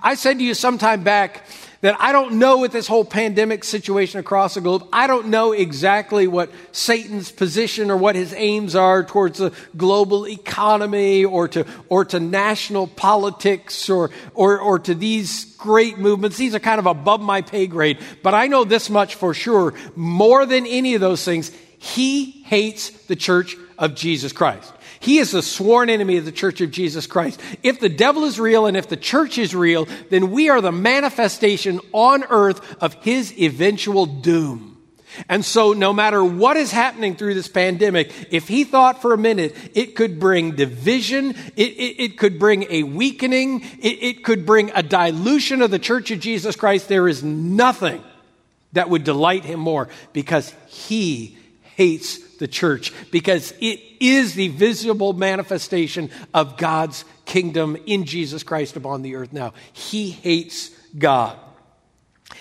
I 0.00 0.14
said 0.14 0.38
to 0.38 0.44
you 0.44 0.54
some 0.54 0.78
time 0.78 1.04
back 1.04 1.44
that 1.82 1.96
I 1.98 2.12
don't 2.12 2.34
know 2.34 2.58
with 2.58 2.72
this 2.72 2.86
whole 2.86 3.04
pandemic 3.04 3.64
situation 3.64 4.20
across 4.20 4.54
the 4.54 4.60
globe, 4.60 4.86
I 4.92 5.06
don't 5.06 5.28
know 5.28 5.52
exactly 5.52 6.26
what 6.26 6.50
Satan's 6.72 7.32
position 7.32 7.90
or 7.90 7.96
what 7.96 8.16
his 8.16 8.34
aims 8.34 8.76
are 8.76 9.02
towards 9.02 9.38
the 9.38 9.52
global 9.76 10.28
economy 10.28 11.24
or 11.24 11.48
to, 11.48 11.66
or 11.88 12.04
to 12.06 12.20
national 12.20 12.86
politics 12.86 13.88
or, 13.88 14.10
or, 14.34 14.60
or 14.60 14.78
to 14.80 14.94
these 14.94 15.56
great 15.56 15.98
movements. 15.98 16.36
These 16.36 16.54
are 16.54 16.60
kind 16.60 16.78
of 16.78 16.86
above 16.86 17.22
my 17.22 17.40
pay 17.40 17.66
grade. 17.66 17.98
But 18.22 18.34
I 18.34 18.46
know 18.46 18.64
this 18.64 18.90
much 18.90 19.14
for 19.14 19.32
sure. 19.32 19.72
More 19.96 20.44
than 20.44 20.66
any 20.66 20.94
of 20.94 21.00
those 21.00 21.24
things, 21.24 21.50
he 21.78 22.42
hates 22.42 22.90
the 23.06 23.16
church 23.16 23.56
of 23.78 23.94
Jesus 23.94 24.32
Christ. 24.32 24.70
He 25.00 25.16
is 25.16 25.32
a 25.32 25.42
sworn 25.42 25.88
enemy 25.88 26.18
of 26.18 26.26
the 26.26 26.32
church 26.32 26.60
of 26.60 26.70
Jesus 26.70 27.06
Christ. 27.06 27.40
If 27.62 27.80
the 27.80 27.88
devil 27.88 28.24
is 28.24 28.38
real 28.38 28.66
and 28.66 28.76
if 28.76 28.88
the 28.88 28.98
church 28.98 29.38
is 29.38 29.54
real, 29.54 29.88
then 30.10 30.30
we 30.30 30.50
are 30.50 30.60
the 30.60 30.72
manifestation 30.72 31.80
on 31.92 32.22
earth 32.24 32.76
of 32.82 32.94
his 32.94 33.36
eventual 33.38 34.04
doom. 34.04 34.70
And 35.28 35.44
so, 35.44 35.72
no 35.72 35.92
matter 35.92 36.22
what 36.22 36.56
is 36.56 36.70
happening 36.70 37.16
through 37.16 37.34
this 37.34 37.48
pandemic, 37.48 38.12
if 38.30 38.46
he 38.46 38.62
thought 38.64 39.02
for 39.02 39.12
a 39.12 39.18
minute 39.18 39.56
it 39.74 39.96
could 39.96 40.20
bring 40.20 40.54
division, 40.54 41.30
it, 41.56 41.70
it, 41.72 42.02
it 42.02 42.18
could 42.18 42.38
bring 42.38 42.66
a 42.70 42.82
weakening, 42.84 43.62
it, 43.80 44.02
it 44.02 44.24
could 44.24 44.46
bring 44.46 44.70
a 44.74 44.82
dilution 44.82 45.62
of 45.62 45.70
the 45.70 45.78
church 45.78 46.10
of 46.10 46.20
Jesus 46.20 46.54
Christ, 46.56 46.88
there 46.88 47.08
is 47.08 47.24
nothing 47.24 48.04
that 48.72 48.88
would 48.88 49.02
delight 49.02 49.44
him 49.44 49.60
more 49.60 49.88
because 50.12 50.54
he 50.68 51.36
hates 51.74 52.18
the 52.40 52.48
church 52.48 52.92
because 53.12 53.54
it 53.60 53.80
is 54.00 54.34
the 54.34 54.48
visible 54.48 55.12
manifestation 55.12 56.10
of 56.34 56.56
God's 56.56 57.04
kingdom 57.26 57.76
in 57.86 58.04
Jesus 58.04 58.42
Christ 58.42 58.74
upon 58.74 59.02
the 59.02 59.14
earth 59.14 59.32
now. 59.32 59.52
He 59.72 60.10
hates 60.10 60.70
God. 60.98 61.38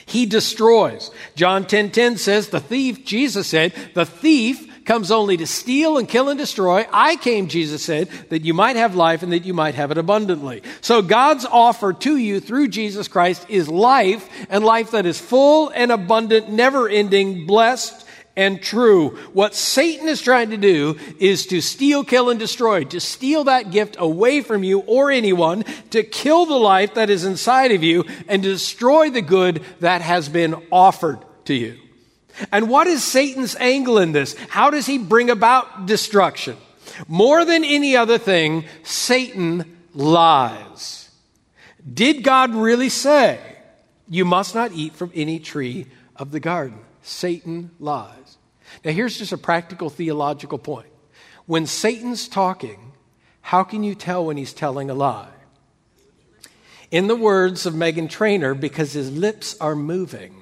He 0.07 0.25
destroys. 0.25 1.11
John 1.35 1.65
10:10 1.65 1.69
10, 1.69 1.91
10 1.91 2.17
says 2.17 2.49
the 2.49 2.59
thief 2.59 3.05
Jesus 3.05 3.45
said, 3.45 3.73
the 3.93 4.05
thief 4.05 4.65
comes 4.85 5.11
only 5.11 5.37
to 5.37 5.45
steal 5.45 5.99
and 5.99 6.09
kill 6.09 6.29
and 6.29 6.39
destroy. 6.39 6.83
I 6.91 7.15
came, 7.17 7.47
Jesus 7.47 7.85
said, 7.85 8.09
that 8.29 8.43
you 8.43 8.55
might 8.55 8.75
have 8.75 8.95
life 8.95 9.21
and 9.21 9.31
that 9.33 9.45
you 9.45 9.53
might 9.53 9.75
have 9.75 9.91
it 9.91 9.99
abundantly. 9.99 10.63
So 10.81 11.03
God's 11.03 11.45
offer 11.45 11.93
to 11.93 12.17
you 12.17 12.39
through 12.39 12.69
Jesus 12.69 13.07
Christ 13.07 13.45
is 13.49 13.69
life 13.69 14.27
and 14.49 14.65
life 14.65 14.91
that 14.91 15.05
is 15.05 15.19
full 15.19 15.69
and 15.69 15.91
abundant, 15.91 16.49
never 16.49 16.89
ending, 16.89 17.45
blessed, 17.45 18.03
and 18.39 18.61
true. 18.61 19.09
What 19.33 19.53
Satan 19.53 20.07
is 20.07 20.21
trying 20.21 20.51
to 20.51 20.57
do 20.57 20.97
is 21.19 21.45
to 21.47 21.59
steal, 21.59 22.05
kill, 22.05 22.29
and 22.29 22.39
destroy, 22.39 22.85
to 22.85 23.01
steal 23.01 23.43
that 23.43 23.69
gift 23.69 23.97
away 23.99 24.39
from 24.41 24.63
you 24.63 24.79
or 24.79 25.11
anyone, 25.11 25.65
to 25.89 26.03
kill 26.03 26.45
the 26.45 26.55
life 26.55 26.93
that 26.93 27.09
is 27.09 27.25
inside 27.25 27.73
of 27.73 27.83
you, 27.83 28.05
and 28.29 28.41
destroy 28.41 29.09
the 29.09 29.21
good 29.21 29.61
that 29.81 30.01
has 30.01 30.29
been 30.29 30.55
offered 30.71 31.19
to 31.45 31.53
you. 31.53 31.77
And 32.49 32.69
what 32.69 32.87
is 32.87 33.03
Satan's 33.03 33.57
angle 33.57 33.97
in 33.97 34.13
this? 34.13 34.37
How 34.47 34.69
does 34.69 34.85
he 34.85 34.97
bring 34.97 35.29
about 35.29 35.85
destruction? 35.85 36.55
More 37.09 37.43
than 37.43 37.65
any 37.65 37.97
other 37.97 38.17
thing, 38.17 38.63
Satan 38.83 39.79
lies. 39.93 41.11
Did 41.93 42.23
God 42.23 42.55
really 42.55 42.89
say, 42.89 43.37
You 44.07 44.23
must 44.23 44.55
not 44.55 44.71
eat 44.71 44.95
from 44.95 45.11
any 45.13 45.39
tree 45.39 45.87
of 46.15 46.31
the 46.31 46.39
garden? 46.39 46.79
Satan 47.01 47.71
lies. 47.79 48.18
Now, 48.83 48.91
here's 48.91 49.17
just 49.17 49.31
a 49.31 49.37
practical 49.37 49.89
theological 49.89 50.57
point. 50.57 50.87
When 51.45 51.65
Satan's 51.65 52.27
talking, 52.27 52.93
how 53.41 53.63
can 53.63 53.83
you 53.83 53.95
tell 53.95 54.25
when 54.25 54.37
he's 54.37 54.53
telling 54.53 54.89
a 54.89 54.93
lie? 54.93 55.29
In 56.91 57.07
the 57.07 57.15
words 57.15 57.65
of 57.65 57.73
Meghan 57.73 58.09
Trainor, 58.09 58.53
because 58.53 58.93
his 58.93 59.11
lips 59.11 59.57
are 59.59 59.75
moving. 59.75 60.35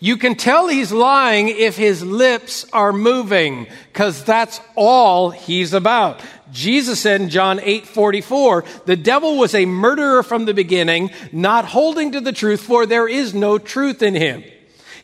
You 0.00 0.16
can 0.16 0.34
tell 0.34 0.66
he's 0.66 0.90
lying 0.90 1.48
if 1.48 1.76
his 1.76 2.02
lips 2.02 2.66
are 2.72 2.92
moving, 2.92 3.68
because 3.92 4.24
that's 4.24 4.60
all 4.74 5.30
he's 5.30 5.72
about. 5.72 6.20
Jesus 6.50 7.00
said 7.00 7.20
in 7.20 7.28
John 7.28 7.60
8 7.62 7.86
44, 7.86 8.64
the 8.84 8.96
devil 8.96 9.38
was 9.38 9.54
a 9.54 9.64
murderer 9.64 10.24
from 10.24 10.44
the 10.44 10.54
beginning, 10.54 11.10
not 11.30 11.64
holding 11.64 12.12
to 12.12 12.20
the 12.20 12.32
truth, 12.32 12.60
for 12.60 12.84
there 12.84 13.08
is 13.08 13.32
no 13.32 13.58
truth 13.58 14.02
in 14.02 14.14
him. 14.14 14.42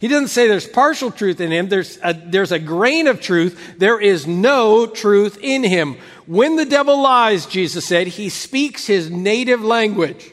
He 0.00 0.08
doesn't 0.08 0.28
say 0.28 0.46
there's 0.46 0.66
partial 0.66 1.10
truth 1.10 1.40
in 1.40 1.50
him. 1.50 1.68
There's 1.68 1.98
a, 2.02 2.12
there's 2.12 2.52
a 2.52 2.58
grain 2.58 3.08
of 3.08 3.20
truth. 3.20 3.74
There 3.78 4.00
is 4.00 4.26
no 4.26 4.86
truth 4.86 5.38
in 5.42 5.64
him. 5.64 5.96
When 6.26 6.56
the 6.56 6.64
devil 6.64 7.02
lies, 7.02 7.46
Jesus 7.46 7.84
said, 7.84 8.06
he 8.06 8.28
speaks 8.28 8.86
his 8.86 9.10
native 9.10 9.62
language. 9.62 10.30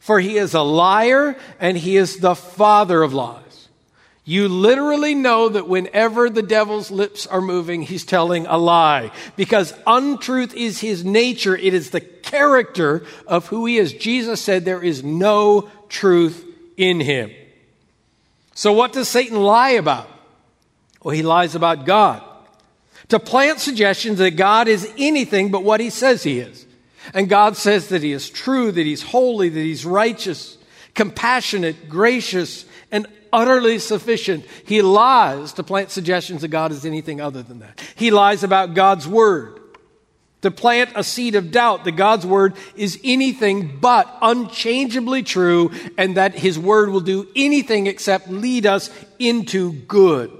For 0.00 0.18
he 0.20 0.36
is 0.36 0.54
a 0.54 0.62
liar 0.62 1.36
and 1.60 1.78
he 1.78 1.96
is 1.96 2.18
the 2.18 2.34
father 2.34 3.02
of 3.02 3.14
lies. 3.14 3.68
You 4.24 4.48
literally 4.48 5.14
know 5.14 5.50
that 5.50 5.68
whenever 5.68 6.28
the 6.28 6.42
devil's 6.42 6.90
lips 6.90 7.26
are 7.26 7.42
moving, 7.42 7.82
he's 7.82 8.04
telling 8.04 8.46
a 8.46 8.56
lie. 8.56 9.12
Because 9.36 9.74
untruth 9.86 10.54
is 10.54 10.80
his 10.80 11.04
nature. 11.04 11.56
It 11.56 11.74
is 11.74 11.90
the 11.90 12.00
character 12.00 13.04
of 13.26 13.46
who 13.48 13.66
he 13.66 13.76
is. 13.76 13.92
Jesus 13.92 14.40
said 14.40 14.64
there 14.64 14.82
is 14.82 15.04
no 15.04 15.68
truth 15.88 16.44
in 16.76 17.00
him. 17.00 17.30
So, 18.54 18.72
what 18.72 18.92
does 18.92 19.08
Satan 19.08 19.42
lie 19.42 19.70
about? 19.70 20.08
Well, 21.02 21.14
he 21.14 21.22
lies 21.22 21.54
about 21.54 21.84
God. 21.84 22.22
To 23.08 23.18
plant 23.18 23.60
suggestions 23.60 24.18
that 24.18 24.32
God 24.32 24.68
is 24.68 24.90
anything 24.96 25.50
but 25.50 25.62
what 25.62 25.80
he 25.80 25.90
says 25.90 26.22
he 26.22 26.38
is. 26.38 26.64
And 27.12 27.28
God 27.28 27.56
says 27.56 27.88
that 27.88 28.02
he 28.02 28.12
is 28.12 28.30
true, 28.30 28.72
that 28.72 28.86
he's 28.86 29.02
holy, 29.02 29.50
that 29.50 29.60
he's 29.60 29.84
righteous, 29.84 30.56
compassionate, 30.94 31.88
gracious, 31.90 32.64
and 32.90 33.06
utterly 33.30 33.78
sufficient. 33.78 34.46
He 34.64 34.80
lies 34.80 35.52
to 35.54 35.62
plant 35.62 35.90
suggestions 35.90 36.40
that 36.40 36.48
God 36.48 36.72
is 36.72 36.86
anything 36.86 37.20
other 37.20 37.42
than 37.42 37.58
that. 37.58 37.82
He 37.96 38.10
lies 38.10 38.42
about 38.42 38.72
God's 38.72 39.06
word 39.06 39.60
to 40.44 40.50
plant 40.50 40.90
a 40.94 41.02
seed 41.02 41.36
of 41.36 41.50
doubt 41.50 41.84
that 41.84 41.92
God's 41.92 42.26
word 42.26 42.54
is 42.76 43.00
anything 43.02 43.78
but 43.80 44.14
unchangeably 44.20 45.22
true 45.22 45.70
and 45.96 46.18
that 46.18 46.34
his 46.34 46.58
word 46.58 46.90
will 46.90 47.00
do 47.00 47.26
anything 47.34 47.86
except 47.86 48.28
lead 48.28 48.66
us 48.66 48.90
into 49.18 49.72
good. 49.72 50.30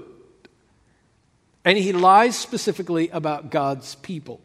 And 1.63 1.75
he 1.75 1.91
lies 1.91 2.37
specifically 2.37 3.09
about 3.09 3.49
God's 3.49 3.95
people. 3.95 4.39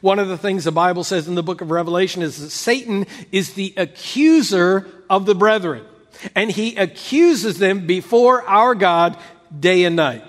One 0.00 0.18
of 0.18 0.26
the 0.26 0.38
things 0.38 0.64
the 0.64 0.72
Bible 0.72 1.04
says 1.04 1.28
in 1.28 1.36
the 1.36 1.42
book 1.44 1.60
of 1.60 1.70
Revelation 1.70 2.20
is 2.20 2.40
that 2.40 2.50
Satan 2.50 3.06
is 3.30 3.54
the 3.54 3.72
accuser 3.76 4.88
of 5.08 5.24
the 5.24 5.36
brethren, 5.36 5.84
and 6.34 6.50
he 6.50 6.74
accuses 6.74 7.58
them 7.58 7.86
before 7.86 8.42
our 8.48 8.74
God 8.74 9.16
day 9.56 9.84
and 9.84 9.94
night. 9.94 10.24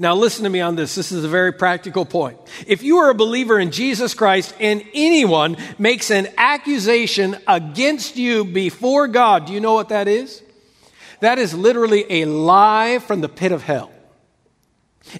Now, 0.00 0.14
listen 0.14 0.44
to 0.44 0.50
me 0.50 0.60
on 0.60 0.76
this. 0.76 0.94
This 0.94 1.10
is 1.10 1.24
a 1.24 1.28
very 1.28 1.52
practical 1.52 2.04
point. 2.04 2.38
If 2.68 2.84
you 2.84 2.98
are 2.98 3.10
a 3.10 3.14
believer 3.14 3.58
in 3.58 3.72
Jesus 3.72 4.14
Christ 4.14 4.54
and 4.60 4.84
anyone 4.94 5.56
makes 5.76 6.12
an 6.12 6.28
accusation 6.36 7.36
against 7.48 8.16
you 8.16 8.44
before 8.44 9.08
God, 9.08 9.46
do 9.46 9.52
you 9.52 9.60
know 9.60 9.74
what 9.74 9.88
that 9.88 10.06
is? 10.06 10.40
That 11.18 11.40
is 11.40 11.52
literally 11.52 12.06
a 12.08 12.26
lie 12.26 13.00
from 13.00 13.22
the 13.22 13.28
pit 13.28 13.50
of 13.50 13.64
hell. 13.64 13.90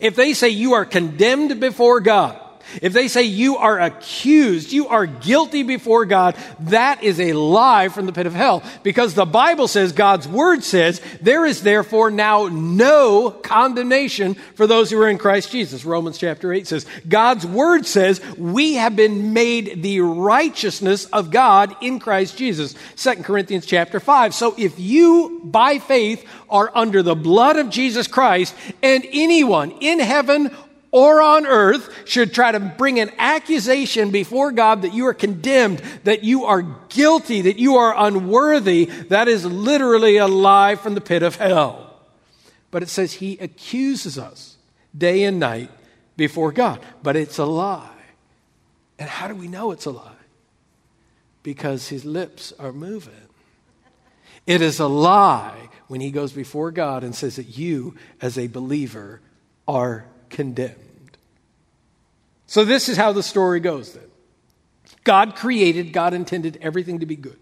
If 0.01 0.15
they 0.15 0.33
say 0.33 0.51
you 0.51 0.75
are 0.75 0.85
condemned 0.85 1.59
before 1.59 1.99
God, 1.99 2.41
if 2.83 2.93
they 2.93 3.09
say 3.09 3.23
you 3.23 3.57
are 3.57 3.81
accused, 3.81 4.73
you 4.73 4.89
are 4.89 5.07
guilty 5.07 5.63
before 5.63 6.05
God, 6.05 6.37
that 6.61 7.03
is 7.03 7.21
a 7.21 7.33
lie 7.33 7.89
from 7.89 8.07
the 8.07 8.13
pit 8.13 8.27
of 8.27 8.35
hell. 8.35 8.63
Because 8.83 9.15
the 9.15 9.27
Bible 9.27 9.69
says, 9.69 9.93
God's 9.93 10.29
word 10.29 10.63
says, 10.65 11.01
there 11.21 11.45
is 11.45 11.63
therefore 11.63 12.11
now 12.11 12.47
no 12.47 13.31
condemnation 13.31 14.35
for 14.35 14.67
those 14.67 14.91
who 14.91 15.01
are 15.01 15.09
in 15.09 15.19
Christ 15.19 15.51
Jesus. 15.51 15.85
Romans 15.85 16.19
chapter 16.19 16.53
8 16.53 16.67
says, 16.67 16.87
God's 17.09 17.47
word 17.47 17.87
says, 17.87 18.21
we 18.37 18.75
have 18.75 18.97
been 18.97 19.33
made 19.33 19.83
the 19.83 20.01
righteousness 20.01 21.07
of 21.07 21.31
God 21.31 21.75
in 21.81 21.99
Christ 21.99 22.37
Jesus. 22.37 22.75
2 22.97 23.23
Corinthians 23.23 23.67
chapter 23.67 24.01
5. 24.01 24.35
So 24.35 24.55
if 24.57 24.79
you, 24.79 25.41
by 25.45 25.79
faith, 25.79 26.25
are 26.51 26.71
under 26.75 27.03
the 27.03 27.15
blood 27.15 27.57
of 27.57 27.71
Jesus 27.71 28.07
Christ, 28.07 28.55
and 28.83 29.05
anyone 29.13 29.71
in 29.81 29.99
heaven 29.99 30.55
or 30.91 31.21
on 31.21 31.47
earth 31.47 32.09
should 32.09 32.33
try 32.33 32.51
to 32.51 32.61
bring 32.61 32.99
an 32.99 33.11
accusation 33.19 34.11
before 34.11 34.53
God 34.53 34.83
that 34.83 34.95
you 34.95 35.07
are 35.07 35.15
condemned, 35.15 35.83
that 36.05 36.25
you 36.25 36.45
are 36.45 36.63
guilty, 36.89 37.43
that 37.43 37.59
you 37.59 37.77
are 37.77 37.95
unworthy, 37.97 38.87
that 39.09 39.29
is 39.29 39.45
literally 39.45 40.17
a 40.17 40.27
lie 40.27 40.77
from 40.77 40.95
the 40.95 41.01
pit 41.01 41.23
of 41.23 41.37
hell. 41.37 42.01
But 42.71 42.83
it 42.83 42.89
says 42.89 43.15
he 43.15 43.39
accuses 43.39 44.19
us 44.19 44.57
day 44.97 45.25
and 45.25 45.39
night 45.39 45.71
before 46.17 46.53
God. 46.53 46.81
But 47.03 47.17
it's 47.17 47.39
a 47.39 47.45
lie. 47.45 47.89
And 48.99 49.09
how 49.09 49.29
do 49.29 49.35
we 49.35 49.49
know 49.49 49.71
it's 49.71 49.87
a 49.87 49.91
lie? 49.91 50.13
Because 51.43 51.89
his 51.89 52.05
lips 52.05 52.53
are 52.59 52.73
moving. 52.73 53.15
It 54.47 54.63
is 54.63 54.81
a 54.81 54.89
lie 54.89 55.69
when 55.89 56.01
he 56.01 56.11
goes 56.11 56.33
before 56.33 56.71
God 56.71 57.05
and 57.05 57.15
says 57.15 57.37
that 57.37 57.59
you, 57.59 57.95
as 58.21 58.39
a 58.39 58.47
believer, 58.47 59.21
are 59.67 60.07
condemned. 60.31 61.17
So, 62.47 62.65
this 62.65 62.89
is 62.89 62.97
how 62.97 63.13
the 63.13 63.23
story 63.23 63.61
goes 63.61 63.93
then. 63.93 64.05
God 65.05 65.37
created, 65.37 65.93
God 65.93 66.15
intended 66.15 66.59
everything 66.61 67.01
to 67.01 67.07
be 67.07 67.17
good. 67.17 67.39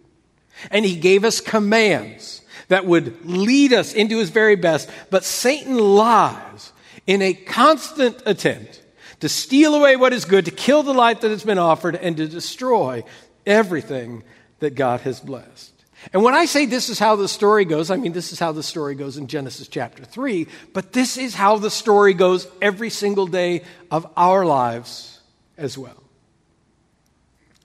And 0.71 0.85
He 0.85 0.97
gave 0.97 1.25
us 1.25 1.40
commands 1.40 2.43
that 2.69 2.87
would 2.87 3.25
lead 3.25 3.73
us 3.73 3.93
into 3.93 4.19
His 4.19 4.31
very 4.31 4.57
best. 4.57 4.90
But 5.11 5.25
Satan 5.25 5.78
lies 5.78 6.73
in 7.07 7.23
a 7.23 7.35
constant 7.35 8.23
attempt 8.26 8.83
to 9.21 9.28
steal 9.28 9.75
away 9.75 9.97
what 9.97 10.12
is 10.12 10.25
good, 10.25 10.45
to 10.45 10.50
kill 10.50 10.83
the 10.83 10.95
light 10.95 11.21
that 11.21 11.31
has 11.31 11.45
been 11.45 11.59
offered, 11.59 11.97
and 11.97 12.16
to 12.16 12.28
destroy 12.28 13.05
everything 13.47 14.23
that 14.59 14.75
God 14.75 15.00
has 15.02 15.21
blessed. 15.21 15.75
And 16.12 16.22
when 16.22 16.34
I 16.34 16.44
say 16.44 16.66
this 16.66 16.88
is 16.88 16.98
how 16.98 17.16
the 17.16 17.28
story 17.28 17.64
goes, 17.64 17.90
I 17.90 17.96
mean 17.96 18.12
this 18.12 18.32
is 18.32 18.38
how 18.38 18.52
the 18.52 18.62
story 18.62 18.94
goes 18.94 19.16
in 19.16 19.26
Genesis 19.26 19.68
chapter 19.68 20.04
3, 20.04 20.46
but 20.72 20.92
this 20.92 21.16
is 21.16 21.34
how 21.34 21.58
the 21.58 21.70
story 21.70 22.14
goes 22.14 22.46
every 22.62 22.90
single 22.90 23.26
day 23.26 23.62
of 23.90 24.10
our 24.16 24.44
lives 24.44 25.20
as 25.56 25.76
well. 25.76 26.02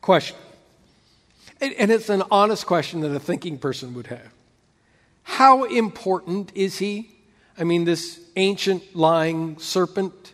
Question. 0.01 0.37
And 1.61 1.91
it's 1.91 2.09
an 2.09 2.23
honest 2.31 2.65
question 2.65 3.01
that 3.01 3.11
a 3.11 3.19
thinking 3.19 3.59
person 3.59 3.93
would 3.93 4.07
have. 4.07 4.33
How 5.23 5.65
important 5.65 6.51
is 6.55 6.79
he? 6.79 7.11
I 7.57 7.63
mean, 7.63 7.85
this 7.85 8.19
ancient 8.35 8.95
lying 8.95 9.59
serpent 9.59 10.33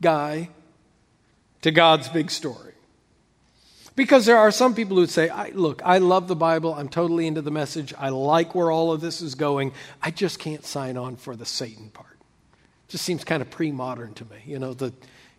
guy 0.00 0.48
to 1.60 1.70
God's 1.70 2.08
big 2.08 2.30
story. 2.30 2.71
Because 3.94 4.24
there 4.24 4.38
are 4.38 4.50
some 4.50 4.74
people 4.74 4.96
who 4.96 5.06
say, 5.06 5.28
I, 5.28 5.50
Look, 5.50 5.82
I 5.84 5.98
love 5.98 6.28
the 6.28 6.36
Bible. 6.36 6.74
I'm 6.74 6.88
totally 6.88 7.26
into 7.26 7.42
the 7.42 7.50
message. 7.50 7.92
I 7.98 8.08
like 8.08 8.54
where 8.54 8.70
all 8.70 8.92
of 8.92 9.00
this 9.00 9.20
is 9.20 9.34
going. 9.34 9.72
I 10.00 10.10
just 10.10 10.38
can't 10.38 10.64
sign 10.64 10.96
on 10.96 11.16
for 11.16 11.36
the 11.36 11.44
Satan 11.44 11.90
part. 11.90 12.16
It 12.88 12.92
just 12.92 13.04
seems 13.04 13.24
kind 13.24 13.42
of 13.42 13.50
pre 13.50 13.70
modern 13.70 14.14
to 14.14 14.24
me. 14.24 14.42
You 14.46 14.58
know, 14.58 14.72
the 14.72 14.92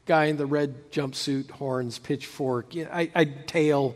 guy 0.05 0.25
in 0.25 0.38
the 0.38 0.45
red 0.45 0.91
jumpsuit, 0.91 1.50
horns, 1.51 1.98
pitchfork, 1.98 2.75
you 2.75 2.86
know, 2.86 2.91
I, 2.91 3.10
I, 3.15 3.25
tail. 3.25 3.95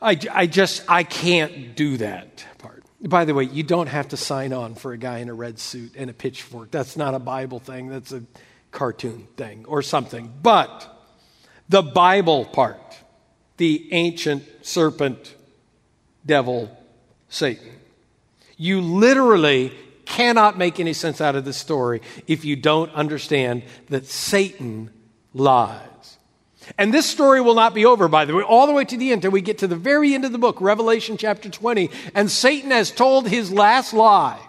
I, 0.00 0.18
I 0.32 0.46
just, 0.46 0.82
I 0.88 1.04
can't 1.04 1.76
do 1.76 1.98
that 1.98 2.44
part. 2.58 2.82
By 3.00 3.24
the 3.24 3.34
way, 3.34 3.44
you 3.44 3.62
don't 3.62 3.88
have 3.88 4.08
to 4.08 4.16
sign 4.16 4.52
on 4.52 4.74
for 4.74 4.92
a 4.92 4.98
guy 4.98 5.18
in 5.18 5.28
a 5.28 5.34
red 5.34 5.58
suit 5.58 5.92
and 5.96 6.08
a 6.08 6.12
pitchfork. 6.12 6.70
That's 6.70 6.96
not 6.96 7.14
a 7.14 7.18
Bible 7.18 7.58
thing, 7.58 7.88
that's 7.88 8.12
a 8.12 8.22
cartoon 8.70 9.28
thing 9.36 9.64
or 9.68 9.82
something. 9.82 10.32
But 10.42 10.88
the 11.68 11.82
Bible 11.82 12.44
part 12.44 12.81
the 13.56 13.88
ancient 13.92 14.44
serpent 14.62 15.34
devil, 16.24 16.76
Satan. 17.28 17.70
You 18.56 18.80
literally 18.80 19.72
cannot 20.04 20.58
make 20.58 20.78
any 20.78 20.92
sense 20.92 21.20
out 21.20 21.36
of 21.36 21.44
this 21.44 21.56
story 21.56 22.02
if 22.26 22.44
you 22.44 22.56
don't 22.56 22.92
understand 22.92 23.62
that 23.88 24.06
Satan 24.06 24.90
lies. 25.32 25.88
And 26.78 26.94
this 26.94 27.06
story 27.06 27.40
will 27.40 27.54
not 27.54 27.74
be 27.74 27.84
over, 27.84 28.08
by 28.08 28.24
the 28.24 28.34
way, 28.34 28.42
all 28.42 28.66
the 28.66 28.72
way 28.72 28.84
to 28.84 28.96
the 28.96 29.10
end 29.10 29.18
until 29.18 29.32
we 29.32 29.40
get 29.40 29.58
to 29.58 29.66
the 29.66 29.76
very 29.76 30.14
end 30.14 30.24
of 30.24 30.32
the 30.32 30.38
book, 30.38 30.60
Revelation 30.60 31.16
chapter 31.16 31.48
20. 31.48 31.90
And 32.14 32.30
Satan 32.30 32.70
has 32.70 32.90
told 32.90 33.28
his 33.28 33.52
last 33.52 33.92
lie. 33.92 34.40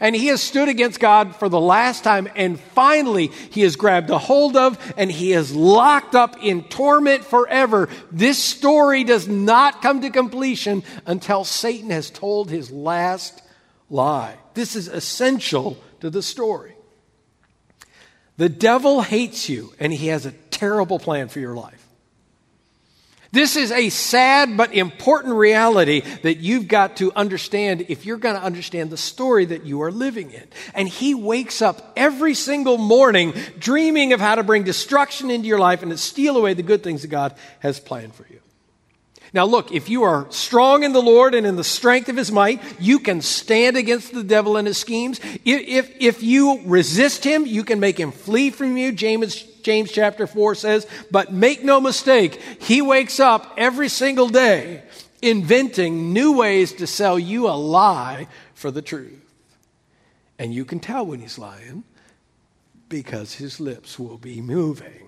And 0.00 0.14
he 0.14 0.26
has 0.26 0.42
stood 0.42 0.68
against 0.68 1.00
God 1.00 1.36
for 1.36 1.48
the 1.48 1.60
last 1.60 2.04
time, 2.04 2.28
and 2.36 2.60
finally 2.60 3.28
he 3.28 3.62
has 3.62 3.76
grabbed 3.76 4.10
a 4.10 4.18
hold 4.18 4.56
of 4.56 4.78
and 4.96 5.10
he 5.10 5.32
is 5.32 5.54
locked 5.54 6.14
up 6.14 6.36
in 6.42 6.64
torment 6.64 7.24
forever. 7.24 7.88
This 8.12 8.38
story 8.38 9.04
does 9.04 9.26
not 9.26 9.82
come 9.82 10.02
to 10.02 10.10
completion 10.10 10.82
until 11.06 11.44
Satan 11.44 11.90
has 11.90 12.10
told 12.10 12.50
his 12.50 12.70
last 12.70 13.42
lie. 13.88 14.36
This 14.54 14.76
is 14.76 14.88
essential 14.88 15.82
to 16.00 16.10
the 16.10 16.22
story. 16.22 16.74
The 18.36 18.48
devil 18.48 19.02
hates 19.02 19.48
you, 19.48 19.74
and 19.78 19.92
he 19.92 20.06
has 20.06 20.24
a 20.24 20.32
terrible 20.32 20.98
plan 20.98 21.28
for 21.28 21.40
your 21.40 21.54
life. 21.54 21.79
This 23.32 23.54
is 23.54 23.70
a 23.70 23.90
sad 23.90 24.56
but 24.56 24.74
important 24.74 25.36
reality 25.36 26.00
that 26.22 26.38
you've 26.38 26.66
got 26.66 26.96
to 26.96 27.12
understand 27.14 27.86
if 27.88 28.04
you're 28.04 28.16
going 28.16 28.34
to 28.34 28.42
understand 28.42 28.90
the 28.90 28.96
story 28.96 29.44
that 29.44 29.64
you 29.64 29.82
are 29.82 29.92
living 29.92 30.32
in. 30.32 30.48
And 30.74 30.88
he 30.88 31.14
wakes 31.14 31.62
up 31.62 31.92
every 31.96 32.34
single 32.34 32.76
morning 32.76 33.32
dreaming 33.58 34.12
of 34.12 34.20
how 34.20 34.34
to 34.34 34.42
bring 34.42 34.64
destruction 34.64 35.30
into 35.30 35.46
your 35.46 35.60
life 35.60 35.82
and 35.82 35.92
to 35.92 35.98
steal 35.98 36.36
away 36.36 36.54
the 36.54 36.64
good 36.64 36.82
things 36.82 37.02
that 37.02 37.08
God 37.08 37.36
has 37.60 37.78
planned 37.78 38.14
for 38.16 38.26
you. 38.28 38.40
Now, 39.32 39.44
look, 39.44 39.70
if 39.70 39.88
you 39.88 40.02
are 40.02 40.26
strong 40.30 40.82
in 40.82 40.92
the 40.92 41.02
Lord 41.02 41.36
and 41.36 41.46
in 41.46 41.54
the 41.54 41.62
strength 41.62 42.08
of 42.08 42.16
his 42.16 42.32
might, 42.32 42.60
you 42.80 42.98
can 42.98 43.20
stand 43.20 43.76
against 43.76 44.12
the 44.12 44.24
devil 44.24 44.56
and 44.56 44.66
his 44.66 44.76
schemes. 44.76 45.20
If, 45.44 45.68
if, 45.68 45.96
if 46.00 46.22
you 46.24 46.62
resist 46.64 47.22
him, 47.22 47.46
you 47.46 47.62
can 47.62 47.78
make 47.78 47.98
him 47.98 48.10
flee 48.10 48.50
from 48.50 48.76
you. 48.76 48.90
James, 48.90 49.44
James 49.62 49.92
chapter 49.92 50.26
4 50.26 50.54
says, 50.54 50.86
but 51.10 51.32
make 51.32 51.64
no 51.64 51.80
mistake, 51.80 52.40
he 52.60 52.82
wakes 52.82 53.20
up 53.20 53.54
every 53.56 53.88
single 53.88 54.28
day 54.28 54.82
inventing 55.22 56.12
new 56.12 56.38
ways 56.38 56.72
to 56.74 56.86
sell 56.86 57.18
you 57.18 57.48
a 57.48 57.52
lie 57.52 58.26
for 58.54 58.70
the 58.70 58.82
truth. 58.82 59.16
And 60.38 60.54
you 60.54 60.64
can 60.64 60.80
tell 60.80 61.04
when 61.04 61.20
he's 61.20 61.38
lying 61.38 61.84
because 62.88 63.34
his 63.34 63.60
lips 63.60 63.98
will 63.98 64.18
be 64.18 64.40
moving. 64.40 65.06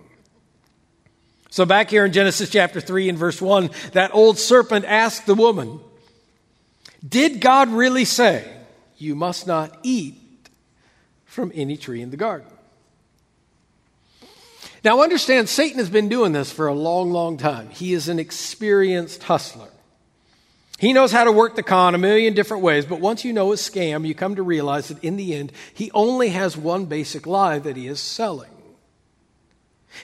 So, 1.50 1.66
back 1.66 1.90
here 1.90 2.06
in 2.06 2.12
Genesis 2.12 2.48
chapter 2.48 2.80
3 2.80 3.10
and 3.10 3.18
verse 3.18 3.40
1, 3.40 3.70
that 3.92 4.14
old 4.14 4.38
serpent 4.38 4.86
asked 4.86 5.26
the 5.26 5.34
woman, 5.34 5.80
Did 7.06 7.40
God 7.40 7.68
really 7.68 8.06
say, 8.06 8.50
You 8.96 9.14
must 9.14 9.46
not 9.46 9.78
eat 9.82 10.48
from 11.26 11.52
any 11.54 11.76
tree 11.76 12.00
in 12.00 12.10
the 12.10 12.16
garden? 12.16 12.51
Now, 14.85 15.03
understand, 15.03 15.49
Satan 15.49 15.79
has 15.79 15.90
been 15.90 16.09
doing 16.09 16.33
this 16.33 16.51
for 16.51 16.66
a 16.66 16.75
long, 16.75 17.12
long 17.12 17.37
time. 17.37 17.71
He 17.71 17.92
is 17.92 18.09
an 18.09 18.18
experienced 18.18 19.23
hustler. 19.23 19.68
He 20.79 20.92
knows 20.92 21.12
how 21.12 21.23
to 21.23 21.31
work 21.31 21.55
the 21.55 21.62
con 21.62 21.95
a 21.95 21.99
million 21.99 22.35
different 22.35 22.64
ways, 22.64 22.85
but 22.85 22.99
once 22.99 23.25
you 23.25 23.33
know 23.33 23.53
a 23.53 23.57
scam, 23.57 24.05
you 24.05 24.16
come 24.16 24.35
to 24.35 24.42
realize 24.42 24.88
that 24.88 25.03
in 25.05 25.16
the 25.16 25.35
end, 25.35 25.53
he 25.73 25.92
only 25.92 26.31
has 26.31 26.57
one 26.57 26.87
basic 26.87 27.25
lie 27.25 27.61
that 27.61 27.77
he 27.77 27.87
is 27.87 28.01
selling. 28.01 28.51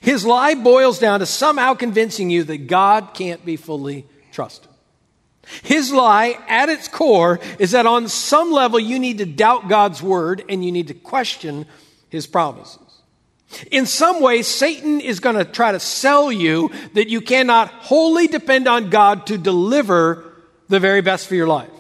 His 0.01 0.25
lie 0.25 0.55
boils 0.55 1.01
down 1.01 1.21
to 1.21 1.27
somehow 1.27 1.75
convincing 1.75 2.31
you 2.31 2.45
that 2.45 2.69
God 2.69 3.15
can't 3.15 3.45
be 3.45 3.57
fully 3.57 4.07
trusted. 4.31 4.71
His 5.63 5.93
lie 5.93 6.39
at 6.47 6.69
its 6.69 6.87
core 6.87 7.41
is 7.59 7.73
that 7.73 7.87
on 7.87 8.07
some 8.09 8.53
level 8.53 8.79
you 8.79 8.99
need 8.99 9.19
to 9.19 9.27
doubt 9.27 9.69
God's 9.69 10.01
word 10.01 10.45
and 10.49 10.65
you 10.65 10.71
need 10.71 10.89
to 10.89 10.95
question 10.95 11.67
his 12.11 12.27
promises. 12.27 12.88
In 13.71 13.87
some 13.87 14.21
way, 14.21 14.43
Satan 14.43 15.01
is 15.01 15.21
going 15.21 15.37
to 15.37 15.45
try 15.45 15.73
to 15.73 15.81
sell 15.81 16.31
you 16.31 16.71
that 16.95 17.09
you 17.09 17.21
cannot 17.21 17.69
wholly 17.69 18.27
depend 18.27 18.69
on 18.69 18.91
God 18.91 19.27
to 19.29 19.39
deliver 19.39 20.25
the 20.69 20.79
very 20.79 21.01
best 21.01 21.27
for 21.27 21.35
your 21.35 21.47
life. 21.47 21.71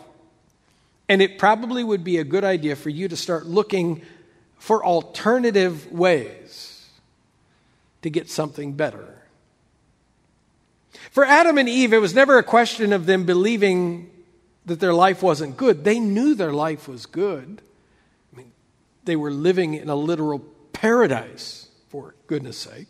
And 1.08 1.20
it 1.20 1.38
probably 1.38 1.84
would 1.84 2.04
be 2.04 2.18
a 2.18 2.24
good 2.24 2.44
idea 2.44 2.74
for 2.74 2.90
you 2.90 3.08
to 3.08 3.16
start 3.16 3.46
looking 3.46 4.02
for 4.58 4.84
alternative 4.84 5.90
ways 5.92 6.88
to 8.02 8.10
get 8.10 8.30
something 8.30 8.72
better. 8.72 9.22
For 11.10 11.24
Adam 11.24 11.58
and 11.58 11.68
Eve, 11.68 11.92
it 11.92 12.00
was 12.00 12.14
never 12.14 12.38
a 12.38 12.42
question 12.42 12.92
of 12.92 13.06
them 13.06 13.24
believing 13.24 14.10
that 14.66 14.80
their 14.80 14.92
life 14.92 15.22
wasn't 15.22 15.56
good. 15.56 15.84
They 15.84 16.00
knew 16.00 16.34
their 16.34 16.52
life 16.52 16.88
was 16.88 17.06
good. 17.06 17.62
I 18.32 18.36
mean, 18.36 18.52
they 19.04 19.16
were 19.16 19.30
living 19.30 19.74
in 19.74 19.88
a 19.88 19.94
literal 19.94 20.44
paradise, 20.78 21.66
for 21.88 22.14
goodness 22.28 22.56
sake. 22.56 22.86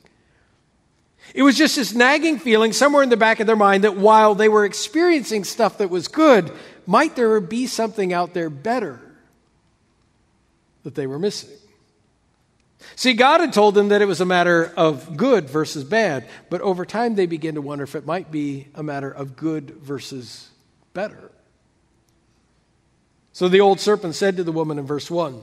It 1.35 1.43
was 1.43 1.57
just 1.57 1.77
this 1.77 1.95
nagging 1.95 2.39
feeling 2.39 2.75
somewhere 2.75 3.03
in 3.03 3.09
the 3.09 3.17
back 3.17 3.41
of 3.41 3.47
their 3.47 3.57
mind 3.57 3.85
that 3.85 3.97
while 3.97 4.35
they 4.35 4.49
were 4.51 4.67
experiencing 4.67 5.45
stuff 5.45 5.79
that 5.79 5.89
was 5.89 6.07
good, 6.07 6.53
might 6.87 7.17
there 7.17 7.41
be 7.41 7.67
something 7.67 8.13
out 8.13 8.35
there 8.35 8.51
better 8.51 9.01
that 10.83 10.95
they 10.95 11.07
were 11.07 11.19
missing? 11.19 11.57
See, 12.95 13.15
God 13.15 13.41
had 13.41 13.55
told 13.55 13.75
them 13.75 13.89
that 13.89 14.03
it 14.03 14.07
was 14.07 14.21
a 14.21 14.27
matter 14.27 14.71
of 14.77 15.17
good 15.17 15.49
versus 15.49 15.83
bad, 15.83 16.29
but 16.51 16.61
over 16.61 16.85
time 16.85 17.15
they 17.15 17.27
began 17.27 17.55
to 17.55 17.63
wonder 17.63 17.85
if 17.85 17.95
it 17.95 18.05
might 18.05 18.31
be 18.31 18.69
a 18.75 18.83
matter 18.83 19.11
of 19.11 19.35
good 19.35 19.71
versus 19.81 20.51
better. 20.93 21.31
So 23.33 23.49
the 23.49 23.61
old 23.61 23.81
serpent 23.81 24.15
said 24.15 24.37
to 24.37 24.45
the 24.45 24.53
woman 24.53 24.79
in 24.79 24.85
verse 24.85 25.11
1 25.11 25.43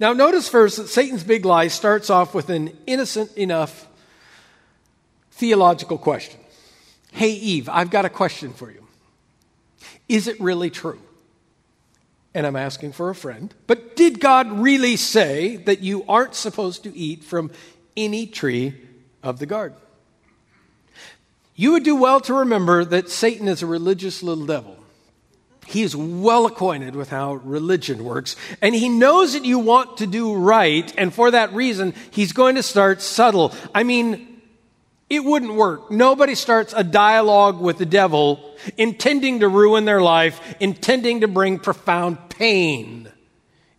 Now, 0.00 0.12
notice 0.12 0.48
first 0.48 0.76
that 0.78 0.88
Satan's 0.88 1.24
big 1.24 1.44
lie 1.44 1.68
starts 1.68 2.10
off 2.10 2.34
with 2.34 2.50
an 2.50 2.76
innocent 2.86 3.36
enough 3.36 3.86
theological 5.32 5.98
question. 5.98 6.40
Hey, 7.12 7.32
Eve, 7.32 7.68
I've 7.68 7.90
got 7.90 8.04
a 8.04 8.10
question 8.10 8.52
for 8.52 8.70
you. 8.70 8.86
Is 10.08 10.28
it 10.28 10.40
really 10.40 10.70
true? 10.70 11.00
And 12.34 12.46
I'm 12.46 12.56
asking 12.56 12.92
for 12.92 13.10
a 13.10 13.14
friend. 13.14 13.54
But 13.66 13.94
did 13.96 14.18
God 14.20 14.50
really 14.50 14.96
say 14.96 15.56
that 15.56 15.80
you 15.80 16.04
aren't 16.08 16.34
supposed 16.34 16.82
to 16.84 16.96
eat 16.96 17.22
from 17.22 17.50
any 17.96 18.26
tree 18.26 18.74
of 19.22 19.38
the 19.38 19.46
garden? 19.46 19.76
You 21.54 21.72
would 21.72 21.84
do 21.84 21.94
well 21.94 22.20
to 22.20 22.34
remember 22.34 22.84
that 22.84 23.10
Satan 23.10 23.48
is 23.48 23.62
a 23.62 23.66
religious 23.66 24.22
little 24.22 24.46
devil. 24.46 24.81
He 25.66 25.82
is 25.82 25.96
well 25.96 26.46
acquainted 26.46 26.94
with 26.96 27.08
how 27.08 27.34
religion 27.34 28.04
works, 28.04 28.36
and 28.60 28.74
he 28.74 28.88
knows 28.88 29.32
that 29.32 29.44
you 29.44 29.58
want 29.58 29.98
to 29.98 30.06
do 30.06 30.34
right, 30.34 30.92
and 30.98 31.14
for 31.14 31.30
that 31.30 31.52
reason, 31.54 31.94
he's 32.10 32.32
going 32.32 32.56
to 32.56 32.62
start 32.62 33.00
subtle. 33.00 33.54
I 33.74 33.82
mean, 33.82 34.42
it 35.08 35.24
wouldn't 35.24 35.54
work. 35.54 35.90
Nobody 35.90 36.34
starts 36.34 36.72
a 36.74 36.82
dialogue 36.82 37.60
with 37.60 37.78
the 37.78 37.86
devil 37.86 38.54
intending 38.76 39.40
to 39.40 39.48
ruin 39.48 39.84
their 39.84 40.00
life, 40.00 40.40
intending 40.58 41.20
to 41.20 41.28
bring 41.28 41.58
profound 41.58 42.30
pain 42.30 43.10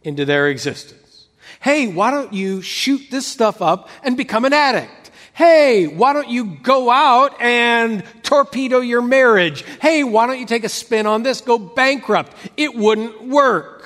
into 0.03 0.25
their 0.25 0.47
existence. 0.47 1.27
Hey, 1.59 1.87
why 1.87 2.11
don't 2.11 2.33
you 2.33 2.61
shoot 2.61 3.01
this 3.09 3.25
stuff 3.25 3.61
up 3.61 3.89
and 4.03 4.15
become 4.17 4.45
an 4.45 4.53
addict? 4.53 5.02
Hey, 5.33 5.87
why 5.87 6.13
don't 6.13 6.29
you 6.29 6.45
go 6.45 6.91
out 6.91 7.41
and 7.41 8.03
torpedo 8.21 8.79
your 8.79 9.01
marriage? 9.01 9.63
Hey, 9.81 10.03
why 10.03 10.27
don't 10.27 10.39
you 10.39 10.45
take 10.45 10.63
a 10.63 10.69
spin 10.69 11.07
on 11.07 11.23
this? 11.23 11.41
Go 11.41 11.57
bankrupt. 11.57 12.33
It 12.55 12.75
wouldn't 12.75 13.23
work. 13.23 13.83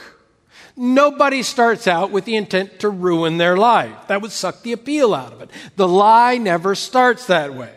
Nobody 0.75 1.43
starts 1.43 1.87
out 1.87 2.11
with 2.11 2.25
the 2.25 2.35
intent 2.35 2.81
to 2.81 2.89
ruin 2.89 3.37
their 3.37 3.57
life. 3.57 3.95
That 4.07 4.21
would 4.21 4.31
suck 4.31 4.61
the 4.61 4.73
appeal 4.73 5.15
out 5.15 5.33
of 5.33 5.41
it. 5.41 5.49
The 5.75 5.87
lie 5.87 6.37
never 6.37 6.75
starts 6.75 7.27
that 7.27 7.55
way. 7.55 7.73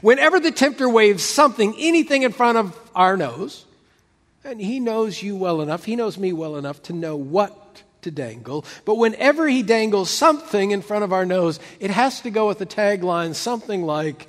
Whenever 0.00 0.40
the 0.40 0.50
tempter 0.50 0.88
waves 0.88 1.22
something, 1.22 1.74
anything 1.78 2.22
in 2.22 2.32
front 2.32 2.58
of 2.58 2.90
our 2.94 3.16
nose, 3.16 3.66
and 4.42 4.60
he 4.60 4.80
knows 4.80 5.22
you 5.22 5.36
well 5.36 5.60
enough, 5.60 5.84
he 5.84 5.96
knows 5.96 6.18
me 6.18 6.32
well 6.32 6.56
enough 6.56 6.82
to 6.84 6.92
know 6.92 7.14
what 7.14 7.63
to 8.04 8.10
dangle. 8.10 8.64
But 8.84 8.96
whenever 8.96 9.48
he 9.48 9.62
dangles 9.62 10.08
something 10.08 10.70
in 10.70 10.80
front 10.80 11.04
of 11.04 11.12
our 11.12 11.26
nose, 11.26 11.60
it 11.80 11.90
has 11.90 12.20
to 12.22 12.30
go 12.30 12.46
with 12.46 12.58
the 12.58 12.66
tagline 12.66 13.34
something 13.34 13.82
like, 13.82 14.28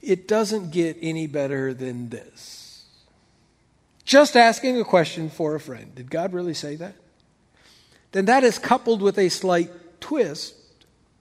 It 0.00 0.28
doesn't 0.28 0.70
get 0.70 0.96
any 1.02 1.26
better 1.26 1.74
than 1.74 2.08
this. 2.08 2.84
Just 4.04 4.36
asking 4.36 4.80
a 4.80 4.84
question 4.84 5.28
for 5.28 5.56
a 5.56 5.60
friend. 5.60 5.94
Did 5.94 6.10
God 6.10 6.32
really 6.32 6.54
say 6.54 6.76
that? 6.76 6.94
Then 8.12 8.26
that 8.26 8.44
is 8.44 8.58
coupled 8.58 9.02
with 9.02 9.18
a 9.18 9.28
slight 9.28 9.70
twist 10.00 10.54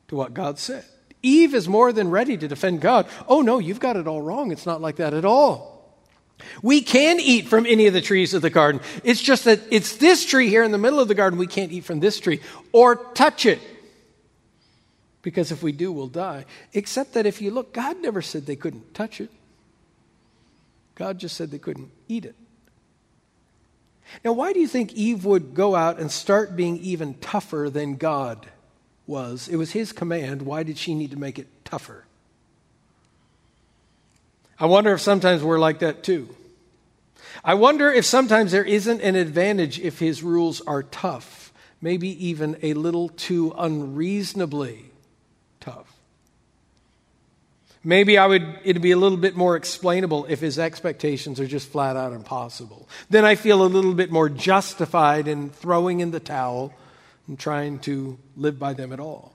to 0.07 0.15
what 0.15 0.33
God 0.33 0.59
said. 0.59 0.85
Eve 1.23 1.55
is 1.55 1.67
more 1.67 1.91
than 1.91 2.11
ready 2.11 2.37
to 2.37 2.47
defend 2.47 2.81
God. 2.81 3.07
Oh, 3.27 3.41
no, 3.41 3.57
you've 3.57 3.79
got 3.79 3.97
it 3.97 4.07
all 4.07 4.21
wrong. 4.21 4.51
It's 4.51 4.67
not 4.67 4.79
like 4.79 4.97
that 4.97 5.15
at 5.15 5.25
all. 5.25 5.74
We 6.61 6.81
can 6.81 7.19
eat 7.19 7.47
from 7.47 7.65
any 7.65 7.87
of 7.87 7.93
the 7.93 8.01
trees 8.01 8.33
of 8.33 8.41
the 8.41 8.49
garden. 8.49 8.81
It's 9.03 9.21
just 9.21 9.45
that 9.45 9.59
it's 9.71 9.97
this 9.97 10.25
tree 10.25 10.49
here 10.49 10.63
in 10.63 10.71
the 10.71 10.77
middle 10.77 10.99
of 10.99 11.07
the 11.07 11.15
garden. 11.15 11.39
We 11.39 11.47
can't 11.47 11.71
eat 11.71 11.85
from 11.85 11.99
this 11.99 12.19
tree 12.19 12.41
or 12.71 12.95
touch 12.95 13.45
it. 13.45 13.59
Because 15.21 15.51
if 15.51 15.63
we 15.63 15.71
do, 15.71 15.91
we'll 15.91 16.07
die. 16.07 16.45
Except 16.73 17.13
that 17.13 17.25
if 17.25 17.41
you 17.41 17.49
look, 17.49 17.73
God 17.73 17.99
never 18.01 18.21
said 18.21 18.45
they 18.45 18.55
couldn't 18.55 18.93
touch 18.93 19.19
it, 19.19 19.31
God 20.93 21.17
just 21.17 21.35
said 21.35 21.51
they 21.51 21.59
couldn't 21.59 21.91
eat 22.07 22.25
it. 22.25 22.35
Now, 24.23 24.33
why 24.33 24.53
do 24.53 24.59
you 24.59 24.67
think 24.67 24.93
Eve 24.93 25.25
would 25.25 25.55
go 25.55 25.75
out 25.75 25.99
and 25.99 26.11
start 26.11 26.55
being 26.55 26.77
even 26.77 27.15
tougher 27.15 27.69
than 27.71 27.95
God 27.95 28.47
was? 29.07 29.47
It 29.47 29.55
was 29.55 29.71
his 29.71 29.91
command. 29.91 30.43
Why 30.43 30.63
did 30.63 30.77
she 30.77 30.93
need 30.93 31.11
to 31.11 31.17
make 31.17 31.39
it 31.39 31.47
tougher? 31.65 32.05
I 34.59 34.67
wonder 34.67 34.93
if 34.93 35.01
sometimes 35.01 35.43
we're 35.43 35.59
like 35.59 35.79
that 35.79 36.03
too. 36.03 36.33
I 37.43 37.53
wonder 37.55 37.91
if 37.91 38.05
sometimes 38.05 38.51
there 38.51 38.63
isn't 38.63 39.01
an 39.01 39.15
advantage 39.15 39.79
if 39.79 39.99
his 39.99 40.23
rules 40.23 40.61
are 40.61 40.83
tough, 40.83 41.53
maybe 41.81 42.27
even 42.27 42.57
a 42.63 42.73
little 42.73 43.09
too 43.09 43.53
unreasonably 43.57 44.85
tough. 45.59 45.91
Maybe 47.83 48.17
I 48.17 48.25
would 48.25 48.59
it'd 48.63 48.81
be 48.81 48.91
a 48.91 48.97
little 48.97 49.17
bit 49.17 49.35
more 49.35 49.55
explainable 49.55 50.25
if 50.27 50.39
his 50.39 50.57
expectations 50.57 51.39
are 51.39 51.45
just 51.45 51.69
flat 51.69 51.95
out 51.95 52.13
impossible. 52.13 52.89
Then 53.11 53.25
I 53.25 53.35
feel 53.35 53.61
a 53.61 53.67
little 53.67 53.93
bit 53.93 54.11
more 54.11 54.27
justified 54.27 55.27
in 55.27 55.51
throwing 55.51 55.99
in 55.99 56.09
the 56.09 56.19
towel 56.19 56.73
and 57.27 57.37
trying 57.37 57.77
to 57.79 58.17
live 58.35 58.57
by 58.57 58.73
them 58.73 58.91
at 58.91 58.99
all. 58.99 59.34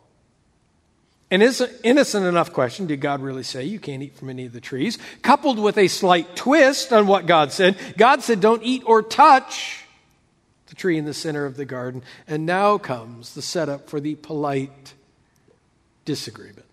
An 1.30 1.42
innocent 1.42 2.26
enough 2.26 2.52
question 2.52 2.86
did 2.86 3.00
God 3.00 3.20
really 3.20 3.44
say 3.44 3.64
you 3.64 3.78
can't 3.78 4.02
eat 4.02 4.16
from 4.16 4.30
any 4.30 4.46
of 4.46 4.52
the 4.52 4.60
trees? 4.60 4.98
Coupled 5.22 5.60
with 5.60 5.78
a 5.78 5.86
slight 5.86 6.34
twist 6.34 6.92
on 6.92 7.06
what 7.06 7.26
God 7.26 7.52
said. 7.52 7.76
God 7.96 8.22
said, 8.22 8.40
don't 8.40 8.64
eat 8.64 8.82
or 8.84 9.00
touch 9.00 9.84
the 10.66 10.74
tree 10.74 10.98
in 10.98 11.04
the 11.04 11.14
center 11.14 11.46
of 11.46 11.56
the 11.56 11.64
garden. 11.64 12.02
And 12.26 12.46
now 12.46 12.78
comes 12.78 13.34
the 13.34 13.42
setup 13.42 13.88
for 13.88 14.00
the 14.00 14.16
polite 14.16 14.94
disagreement. 16.04 16.66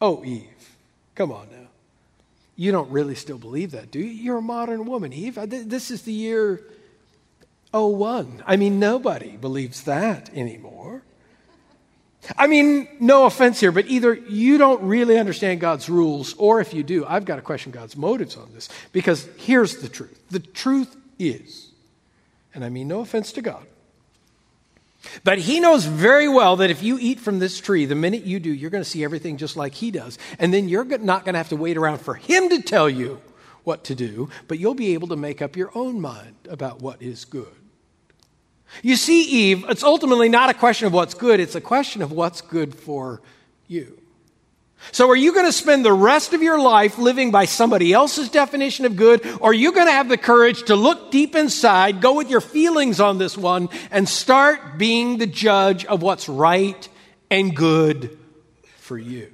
Oh, 0.00 0.24
Eve, 0.24 0.76
come 1.16 1.32
on 1.32 1.48
now. 1.50 1.68
You 2.56 2.70
don't 2.70 2.90
really 2.92 3.16
still 3.16 3.38
believe 3.38 3.72
that, 3.72 3.90
do 3.90 3.98
you? 3.98 4.06
You're 4.06 4.38
a 4.38 4.42
modern 4.42 4.84
woman, 4.84 5.12
Eve. 5.12 5.36
This 5.48 5.90
is 5.90 6.02
the 6.02 6.12
year 6.12 6.62
01. 7.72 8.44
I 8.46 8.54
mean, 8.54 8.78
nobody 8.78 9.36
believes 9.36 9.82
that 9.82 10.30
anymore. 10.32 11.02
I 12.36 12.46
mean, 12.46 12.88
no 13.00 13.26
offense 13.26 13.60
here, 13.60 13.72
but 13.72 13.86
either 13.86 14.14
you 14.14 14.58
don't 14.58 14.82
really 14.82 15.18
understand 15.18 15.60
God's 15.60 15.88
rules, 15.88 16.34
or 16.34 16.60
if 16.60 16.72
you 16.72 16.82
do, 16.82 17.04
I've 17.06 17.24
got 17.24 17.36
to 17.36 17.42
question 17.42 17.72
God's 17.72 17.96
motives 17.96 18.36
on 18.36 18.50
this. 18.54 18.68
Because 18.92 19.28
here's 19.36 19.78
the 19.78 19.88
truth 19.88 20.20
the 20.30 20.40
truth 20.40 20.96
is, 21.18 21.70
and 22.54 22.64
I 22.64 22.68
mean 22.68 22.88
no 22.88 23.00
offense 23.00 23.32
to 23.32 23.42
God, 23.42 23.66
but 25.22 25.38
He 25.38 25.60
knows 25.60 25.84
very 25.84 26.28
well 26.28 26.56
that 26.56 26.70
if 26.70 26.82
you 26.82 26.98
eat 26.98 27.20
from 27.20 27.38
this 27.38 27.60
tree, 27.60 27.84
the 27.84 27.94
minute 27.94 28.24
you 28.24 28.40
do, 28.40 28.52
you're 28.52 28.70
going 28.70 28.84
to 28.84 28.88
see 28.88 29.04
everything 29.04 29.36
just 29.36 29.56
like 29.56 29.74
He 29.74 29.90
does. 29.90 30.18
And 30.38 30.52
then 30.52 30.68
you're 30.68 30.84
not 30.84 31.24
going 31.24 31.34
to 31.34 31.38
have 31.38 31.50
to 31.50 31.56
wait 31.56 31.76
around 31.76 31.98
for 31.98 32.14
Him 32.14 32.48
to 32.48 32.62
tell 32.62 32.88
you 32.88 33.20
what 33.64 33.84
to 33.84 33.94
do, 33.94 34.28
but 34.46 34.58
you'll 34.58 34.74
be 34.74 34.94
able 34.94 35.08
to 35.08 35.16
make 35.16 35.40
up 35.40 35.56
your 35.56 35.70
own 35.74 36.00
mind 36.00 36.36
about 36.50 36.80
what 36.80 37.00
is 37.00 37.24
good. 37.24 37.54
You 38.82 38.96
see, 38.96 39.22
Eve, 39.22 39.64
it's 39.68 39.82
ultimately 39.82 40.28
not 40.28 40.50
a 40.50 40.54
question 40.54 40.86
of 40.86 40.92
what's 40.92 41.14
good, 41.14 41.40
it's 41.40 41.54
a 41.54 41.60
question 41.60 42.02
of 42.02 42.12
what's 42.12 42.40
good 42.40 42.74
for 42.74 43.20
you. 43.66 43.98
So, 44.92 45.08
are 45.08 45.16
you 45.16 45.32
going 45.32 45.46
to 45.46 45.52
spend 45.52 45.84
the 45.84 45.92
rest 45.92 46.34
of 46.34 46.42
your 46.42 46.60
life 46.60 46.98
living 46.98 47.30
by 47.30 47.46
somebody 47.46 47.92
else's 47.92 48.28
definition 48.28 48.84
of 48.84 48.96
good, 48.96 49.24
or 49.40 49.50
are 49.50 49.54
you 49.54 49.72
going 49.72 49.86
to 49.86 49.92
have 49.92 50.08
the 50.08 50.18
courage 50.18 50.64
to 50.64 50.76
look 50.76 51.10
deep 51.10 51.34
inside, 51.34 52.00
go 52.02 52.14
with 52.14 52.28
your 52.28 52.42
feelings 52.42 53.00
on 53.00 53.18
this 53.18 53.36
one, 53.36 53.70
and 53.90 54.08
start 54.08 54.76
being 54.76 55.16
the 55.16 55.26
judge 55.26 55.84
of 55.86 56.02
what's 56.02 56.28
right 56.28 56.88
and 57.30 57.56
good 57.56 58.18
for 58.76 58.98
you? 58.98 59.32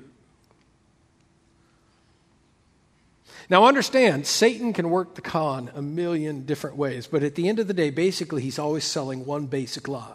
Now, 3.51 3.65
understand, 3.65 4.29
Satan 4.29 4.73
can 4.73 4.91
work 4.91 5.17
the 5.17 5.21
con 5.21 5.73
a 5.75 5.83
million 5.83 6.47
different 6.47 6.77
ways, 6.77 7.09
but 7.09 7.25
at 7.25 7.35
the 7.35 7.49
end 7.49 7.59
of 7.59 7.67
the 7.67 7.75
day, 7.75 7.91
basically, 7.91 8.43
he's 8.43 8.61
always 8.61 8.85
selling 8.85 9.27
one 9.27 9.47
basic 9.47 9.89
lie. 9.89 10.15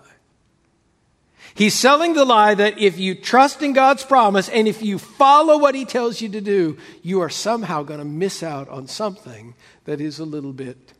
He's 1.54 1.74
selling 1.74 2.13
the 2.13 2.24
lie 2.24 2.56
that 2.56 2.80
if 2.80 2.98
you 2.98 3.13
trust 3.13 3.62
in 3.62 3.74
God's 3.74 4.06
promise 4.06 4.48
and 4.48 4.69
if 4.69 4.82
you 4.82 4.98
follow 4.98 5.58
what 5.58 5.76
He 5.76 5.84
tells 5.84 6.21
you 6.21 6.30
to 6.30 6.39
do, 6.39 6.78
you 7.02 7.19
are 7.21 7.30
somehow 7.30 7.84
going 7.84 8.00
to 8.00 8.06
miss 8.06 8.41
out 8.41 8.69
on 8.69 8.88
something 8.88 9.54
that 9.84 10.00
is 10.00 10.17
a 10.17 10.26
little 10.26 10.54
bit 10.54 10.93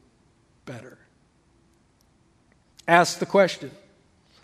better. 0.66 0.98
Ask 2.86 3.20
the 3.20 3.26
question, 3.26 3.72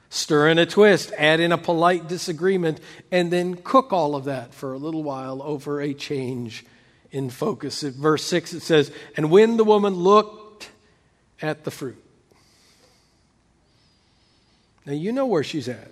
stir 0.09 0.47
in 0.47 0.59
a 0.59 0.65
twist, 0.65 1.11
add 1.17 1.41
in 1.41 1.51
a 1.51 1.57
polite 1.57 2.07
disagreement, 2.07 2.79
and 3.11 3.31
then 3.31 3.55
cook 3.55 3.91
all 3.91 4.15
of 4.15 4.23
that 4.25 4.53
for 4.53 4.71
a 4.71 4.77
little 4.77 5.03
while 5.03 5.43
over 5.43 5.81
a 5.81 5.93
change 5.93 6.65
in 7.11 7.29
focus. 7.29 7.83
At 7.83 7.93
verse 7.93 8.23
6, 8.23 8.53
it 8.53 8.61
says, 8.61 8.91
And 9.15 9.29
when 9.29 9.57
the 9.57 9.63
woman 9.63 9.93
looked 9.93 10.69
at 11.41 11.63
the 11.63 11.71
fruit, 11.71 12.01
now 14.85 14.93
you 14.93 15.11
know 15.11 15.25
where 15.25 15.43
she's 15.43 15.69
at 15.69 15.91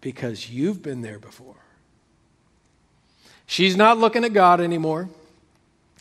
because 0.00 0.50
you've 0.50 0.82
been 0.82 1.02
there 1.02 1.18
before. 1.18 1.54
She's 3.46 3.76
not 3.76 3.98
looking 3.98 4.24
at 4.24 4.32
God 4.32 4.60
anymore. 4.60 5.08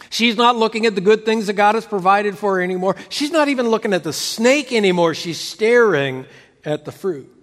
She's 0.10 0.38
not 0.38 0.56
looking 0.56 0.86
at 0.86 0.96
the 0.96 1.02
good 1.02 1.26
things 1.26 1.48
that 1.48 1.54
God 1.54 1.76
has 1.76 1.86
provided 1.86 2.38
for 2.38 2.56
her 2.56 2.62
anymore. 2.62 2.96
She's 3.10 3.32
not 3.32 3.48
even 3.48 3.70
looking 3.70 3.94
at 3.94 4.04
the 4.04 4.14
snake 4.14 4.72
anymore. 4.72 5.14
She's 5.14 5.40
staring 5.40 6.26
at 6.64 6.86
the 6.86 6.92
fruit. 6.92 7.34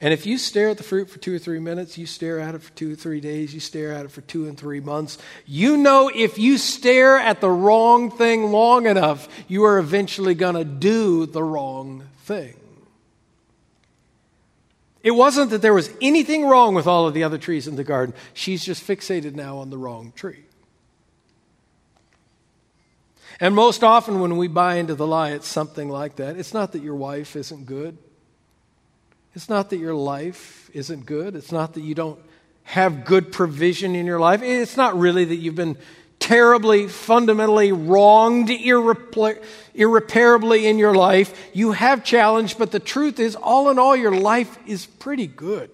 And 0.00 0.14
if 0.14 0.26
you 0.26 0.38
stare 0.38 0.68
at 0.68 0.76
the 0.76 0.84
fruit 0.84 1.10
for 1.10 1.18
two 1.18 1.34
or 1.34 1.38
three 1.40 1.58
minutes, 1.58 1.98
you 1.98 2.06
stare 2.06 2.38
at 2.38 2.54
it 2.54 2.62
for 2.62 2.72
two 2.74 2.92
or 2.92 2.96
three 2.96 3.20
days, 3.20 3.52
you 3.52 3.58
stare 3.58 3.92
at 3.92 4.04
it 4.04 4.12
for 4.12 4.20
two 4.20 4.46
and 4.46 4.56
three 4.56 4.78
months, 4.78 5.18
you 5.44 5.76
know 5.76 6.08
if 6.14 6.38
you 6.38 6.56
stare 6.56 7.16
at 7.16 7.40
the 7.40 7.50
wrong 7.50 8.10
thing 8.10 8.52
long 8.52 8.86
enough, 8.86 9.28
you 9.48 9.64
are 9.64 9.78
eventually 9.78 10.34
going 10.34 10.54
to 10.54 10.64
do 10.64 11.26
the 11.26 11.42
wrong 11.42 12.04
thing. 12.24 12.54
It 15.02 15.12
wasn't 15.12 15.50
that 15.50 15.62
there 15.62 15.74
was 15.74 15.90
anything 16.00 16.46
wrong 16.46 16.74
with 16.74 16.86
all 16.86 17.08
of 17.08 17.14
the 17.14 17.24
other 17.24 17.38
trees 17.38 17.66
in 17.66 17.74
the 17.74 17.84
garden. 17.84 18.14
She's 18.34 18.64
just 18.64 18.86
fixated 18.86 19.34
now 19.34 19.58
on 19.58 19.70
the 19.70 19.78
wrong 19.78 20.12
tree. 20.14 20.44
And 23.40 23.54
most 23.54 23.84
often, 23.84 24.20
when 24.20 24.36
we 24.36 24.48
buy 24.48 24.76
into 24.76 24.94
the 24.94 25.06
lie, 25.06 25.30
it's 25.30 25.46
something 25.46 25.88
like 25.88 26.16
that. 26.16 26.36
It's 26.36 26.52
not 26.52 26.72
that 26.72 26.82
your 26.82 26.96
wife 26.96 27.36
isn't 27.36 27.66
good. 27.66 27.96
It's 29.34 29.48
not 29.48 29.70
that 29.70 29.78
your 29.78 29.94
life 29.94 30.70
isn't 30.74 31.06
good. 31.06 31.36
It's 31.36 31.52
not 31.52 31.74
that 31.74 31.82
you 31.82 31.94
don't 31.94 32.18
have 32.64 33.04
good 33.04 33.32
provision 33.32 33.94
in 33.94 34.06
your 34.06 34.20
life. 34.20 34.42
It's 34.42 34.76
not 34.76 34.98
really 34.98 35.24
that 35.24 35.36
you've 35.36 35.54
been 35.54 35.76
terribly, 36.18 36.88
fundamentally 36.88 37.72
wronged 37.72 38.50
irreparably 38.50 40.66
in 40.66 40.78
your 40.78 40.94
life. 40.94 41.50
You 41.54 41.72
have 41.72 42.04
challenge, 42.04 42.58
but 42.58 42.72
the 42.72 42.80
truth 42.80 43.20
is, 43.20 43.36
all 43.36 43.70
in 43.70 43.78
all, 43.78 43.96
your 43.96 44.14
life 44.14 44.58
is 44.66 44.86
pretty 44.86 45.26
good. 45.26 45.70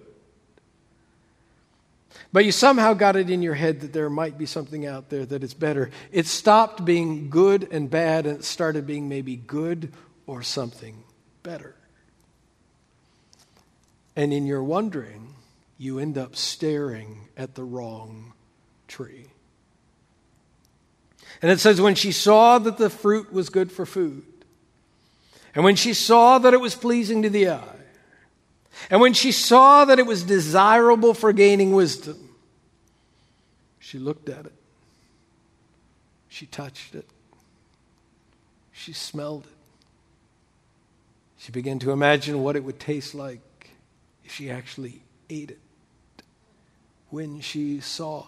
But 2.31 2.45
you 2.45 2.51
somehow 2.51 2.93
got 2.93 3.15
it 3.15 3.29
in 3.29 3.41
your 3.41 3.53
head 3.53 3.81
that 3.81 3.93
there 3.93 4.09
might 4.09 4.37
be 4.37 4.45
something 4.45 4.85
out 4.85 5.09
there 5.09 5.25
that 5.25 5.43
is 5.43 5.53
better. 5.53 5.89
It 6.11 6.27
stopped 6.27 6.83
being 6.83 7.29
good 7.29 7.69
and 7.71 7.89
bad 7.89 8.25
and 8.25 8.39
it 8.39 8.43
started 8.43 8.85
being 8.85 9.07
maybe 9.07 9.37
good 9.37 9.93
or 10.27 10.43
something 10.43 11.03
better. 11.43 11.75
And 14.15 14.33
in 14.33 14.45
your 14.45 14.63
wondering, 14.63 15.35
you 15.77 15.99
end 15.99 16.17
up 16.17 16.35
staring 16.35 17.27
at 17.35 17.55
the 17.55 17.63
wrong 17.63 18.33
tree. 18.87 19.27
And 21.41 21.51
it 21.51 21.59
says, 21.59 21.81
when 21.81 21.95
she 21.95 22.11
saw 22.11 22.59
that 22.59 22.77
the 22.77 22.89
fruit 22.89 23.33
was 23.33 23.49
good 23.49 23.71
for 23.71 23.85
food, 23.85 24.23
and 25.53 25.63
when 25.63 25.75
she 25.75 25.93
saw 25.93 26.37
that 26.37 26.53
it 26.53 26.61
was 26.61 26.75
pleasing 26.75 27.21
to 27.23 27.29
the 27.29 27.49
eye, 27.49 27.61
and 28.89 29.01
when 29.01 29.13
she 29.13 29.31
saw 29.31 29.85
that 29.85 29.99
it 29.99 30.05
was 30.05 30.23
desirable 30.23 31.13
for 31.13 31.33
gaining 31.33 31.73
wisdom, 31.73 32.29
she 33.79 33.99
looked 33.99 34.29
at 34.29 34.45
it. 34.45 34.53
She 36.27 36.45
touched 36.45 36.95
it. 36.95 37.07
She 38.71 38.91
smelled 38.91 39.45
it. 39.45 39.51
She 41.37 41.51
began 41.51 41.79
to 41.79 41.91
imagine 41.91 42.43
what 42.43 42.55
it 42.55 42.63
would 42.63 42.79
taste 42.79 43.13
like 43.13 43.39
she 44.27 44.49
actually 44.49 45.01
ate 45.29 45.51
it. 45.51 45.59
When 47.09 47.39
she 47.39 47.79
saw 47.79 48.25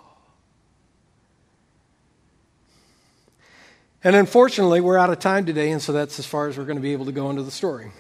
And 4.04 4.16
unfortunately, 4.16 4.80
we're 4.80 4.98
out 4.98 5.10
of 5.10 5.20
time 5.20 5.46
today, 5.46 5.72
and 5.72 5.82
so 5.82 5.92
that's 5.92 6.20
as 6.20 6.26
far 6.26 6.48
as 6.48 6.58
we're 6.58 6.66
going 6.66 6.78
to 6.78 6.82
be 6.82 6.94
able 6.94 7.06
to 7.06 7.12
go 7.12 7.30
into 7.30 7.44
the 7.44 7.52
story. 7.52 7.92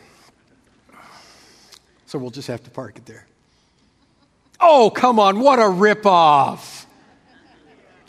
So 2.06 2.18
we'll 2.18 2.32
just 2.32 2.48
have 2.48 2.64
to 2.64 2.70
park 2.70 2.98
it 2.98 3.06
there. 3.06 3.26
Oh, 4.60 4.90
come 4.90 5.20
on, 5.20 5.40
what 5.40 5.60
a 5.60 5.64
ripoff! 5.64 6.86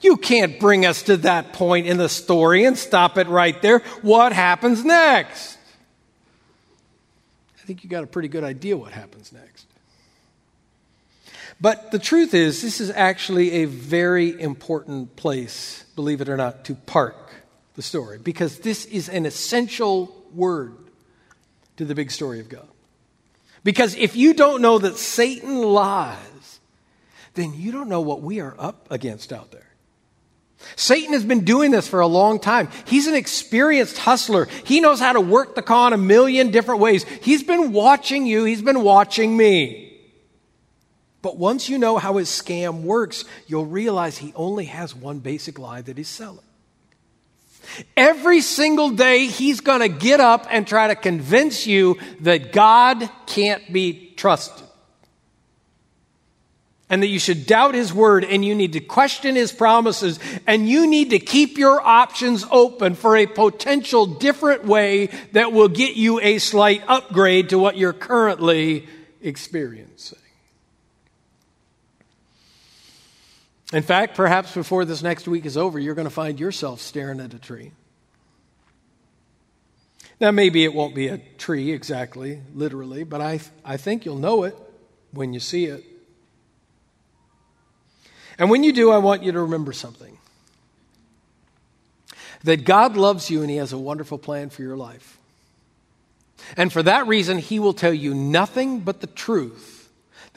You 0.01 0.17
can't 0.17 0.61
bring 0.61 0.87
us 0.87 1.03
to 1.03 1.17
that 1.19 1.53
point 1.53 1.89
in 1.89 1.97
the 1.97 2.09
story 2.09 2.65
and 2.65 2.79
stop 2.79 3.19
it 3.19 3.27
right 3.27 3.61
there. 3.63 3.81
What 4.03 4.33
happens 4.33 4.85
next? 4.85 5.59
I 7.61 7.67
think 7.67 7.83
you 7.83 7.91
got 7.91 8.05
a 8.05 8.07
pretty 8.07 8.29
good 8.29 8.45
idea 8.45 8.77
what 8.77 8.93
happens 8.93 9.33
next. 9.33 9.67
But 11.61 11.91
the 11.91 11.99
truth 11.99 12.35
is, 12.35 12.63
this 12.63 12.81
is 12.81 12.91
actually 12.91 13.51
a 13.51 13.65
very 13.65 14.41
important 14.41 15.17
place, 15.17 15.85
believe 15.97 16.21
it 16.21 16.29
or 16.29 16.37
not, 16.37 16.65
to 16.67 16.75
park 16.75 17.17
the 17.75 17.83
story 17.83 18.19
because 18.19 18.61
this 18.61 18.85
is 18.87 19.09
an 19.09 19.27
essential 19.27 20.15
word 20.35 20.77
to 21.77 21.85
the 21.85 21.95
big 21.95 22.11
story 22.11 22.41
of 22.41 22.49
God. 22.49 22.69
Because 23.65 23.97
if 23.97 24.15
you 24.15 24.35
don't 24.35 24.63
know 24.63 24.79
that 24.79 24.97
Satan 24.97 25.61
lies, 25.63 26.61
then 27.35 27.55
you 27.55 27.73
don't 27.73 27.89
know 27.89 28.01
what 28.01 28.23
we 28.23 28.41
are 28.41 28.55
up 28.59 28.87
against 28.91 29.33
out 29.33 29.51
there. 29.51 29.63
Satan 30.77 31.13
has 31.13 31.25
been 31.25 31.45
doing 31.45 31.71
this 31.71 31.87
for 31.87 32.01
a 32.01 32.07
long 32.07 32.41
time. 32.41 32.69
He's 32.85 33.07
an 33.07 33.15
experienced 33.15 33.99
hustler. 33.99 34.47
He 34.65 34.81
knows 34.81 34.99
how 35.01 35.13
to 35.13 35.21
work 35.21 35.55
the 35.55 35.63
con 35.63 35.93
a 35.93 35.97
million 35.97 36.51
different 36.51 36.81
ways. 36.81 37.05
He's 37.05 37.43
been 37.43 37.73
watching 37.73 38.27
you, 38.27 38.45
he's 38.45 38.63
been 38.63 38.83
watching 38.83 39.37
me. 39.37 39.88
But 41.21 41.37
once 41.37 41.69
you 41.69 41.79
know 41.79 41.99
how 41.99 42.17
his 42.17 42.29
scam 42.29 42.83
works, 42.83 43.25
you'll 43.47 43.67
realize 43.67 44.19
he 44.19 44.33
only 44.37 44.67
has 44.67 44.95
one 44.95 45.19
basic 45.19 45.59
lie 45.59 45.83
that 45.83 45.97
he's 45.97 46.09
selling. 46.09 46.45
Every 47.97 48.41
single 48.41 48.91
day, 48.91 49.27
he's 49.27 49.61
going 49.61 49.81
to 49.81 49.89
get 49.89 50.21
up 50.21 50.47
and 50.49 50.67
try 50.67 50.89
to 50.89 50.95
convince 50.95 51.67
you 51.67 51.99
that 52.21 52.53
God 52.53 53.09
can't 53.27 53.73
be 53.73 54.15
trusted. 54.17 54.67
And 56.91 57.03
that 57.03 57.09
you 57.09 57.19
should 57.19 57.47
doubt 57.47 57.75
his 57.75 57.93
word 57.93 58.25
and 58.25 58.43
you 58.43 58.55
need 58.55 58.73
to 58.73 58.81
question 58.81 59.37
his 59.37 59.53
promises 59.53 60.19
and 60.47 60.67
you 60.67 60.87
need 60.87 61.11
to 61.11 61.19
keep 61.19 61.59
your 61.59 61.83
options 61.83 62.47
open 62.51 62.95
for 62.95 63.15
a 63.15 63.27
potential 63.27 64.07
different 64.07 64.65
way 64.65 65.11
that 65.33 65.53
will 65.53 65.69
get 65.69 65.97
you 65.97 66.19
a 66.21 66.39
slight 66.39 66.83
upgrade 66.89 67.51
to 67.51 67.59
what 67.59 67.77
you're 67.77 67.93
currently 67.93 68.89
experiencing. 69.21 70.19
In 73.73 73.83
fact, 73.83 74.17
perhaps 74.17 74.55
before 74.55 74.85
this 74.85 75.03
next 75.03 75.29
week 75.29 75.45
is 75.45 75.57
over, 75.57 75.79
you're 75.79 75.95
going 75.95 76.09
to 76.09 76.15
find 76.15 76.41
yourself 76.41 76.81
staring 76.81 77.21
at 77.21 77.35
a 77.35 77.39
tree. 77.39 77.73
Now, 80.21 80.31
maybe 80.31 80.65
it 80.65 80.75
won't 80.75 80.95
be 80.95 81.09
a 81.09 81.19
tree 81.37 81.71
exactly, 81.73 82.41
literally, 82.55 83.05
but 83.05 83.21
I, 83.21 83.41
I 83.65 83.77
think 83.77 84.05
you'll 84.05 84.19
know 84.19 84.45
it 84.45 84.57
when 85.13 85.33
you 85.33 85.41
see 85.41 85.67
it. 85.67 85.85
And 88.39 88.51
when 88.51 88.65
you 88.65 88.73
do, 88.73 88.91
I 88.91 88.99
want 88.99 89.23
you 89.23 89.33
to 89.33 89.41
remember 89.41 89.73
something 89.73 90.17
that 92.45 92.65
God 92.65 92.97
loves 92.97 93.31
you 93.31 93.43
and 93.43 93.51
He 93.51 93.57
has 93.57 93.73
a 93.73 93.79
wonderful 93.79 94.19
plan 94.19 94.49
for 94.49 94.63
your 94.63 94.77
life. 94.77 95.19
And 96.57 96.73
for 96.73 96.83
that 96.85 97.07
reason, 97.07 97.39
He 97.39 97.59
will 97.59 97.75
tell 97.75 97.93
you 97.93 98.15
nothing 98.15 98.81
but 98.81 99.01
the 99.01 99.09
truth 99.09 99.78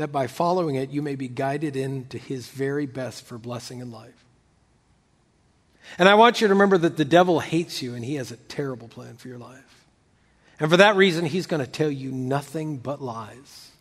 that 0.01 0.11
by 0.11 0.27
following 0.27 0.75
it, 0.75 0.89
you 0.89 1.01
may 1.01 1.15
be 1.15 1.27
guided 1.27 1.75
into 1.75 2.17
His 2.17 2.47
very 2.47 2.85
best 2.85 3.25
for 3.25 3.37
blessing 3.37 3.79
in 3.79 3.91
life. 3.91 4.25
And 5.97 6.07
I 6.07 6.15
want 6.15 6.41
you 6.41 6.47
to 6.47 6.53
remember 6.53 6.77
that 6.79 6.97
the 6.97 7.05
devil 7.05 7.39
hates 7.39 7.81
you 7.81 7.95
and 7.95 8.05
he 8.05 8.15
has 8.15 8.31
a 8.31 8.37
terrible 8.37 8.87
plan 8.87 9.15
for 9.17 9.27
your 9.27 9.37
life. 9.37 9.85
And 10.59 10.69
for 10.69 10.77
that 10.77 10.95
reason, 10.95 11.25
he's 11.25 11.47
going 11.47 11.63
to 11.63 11.69
tell 11.69 11.89
you 11.89 12.11
nothing 12.11 12.77
but 12.77 13.01
lies 13.01 13.71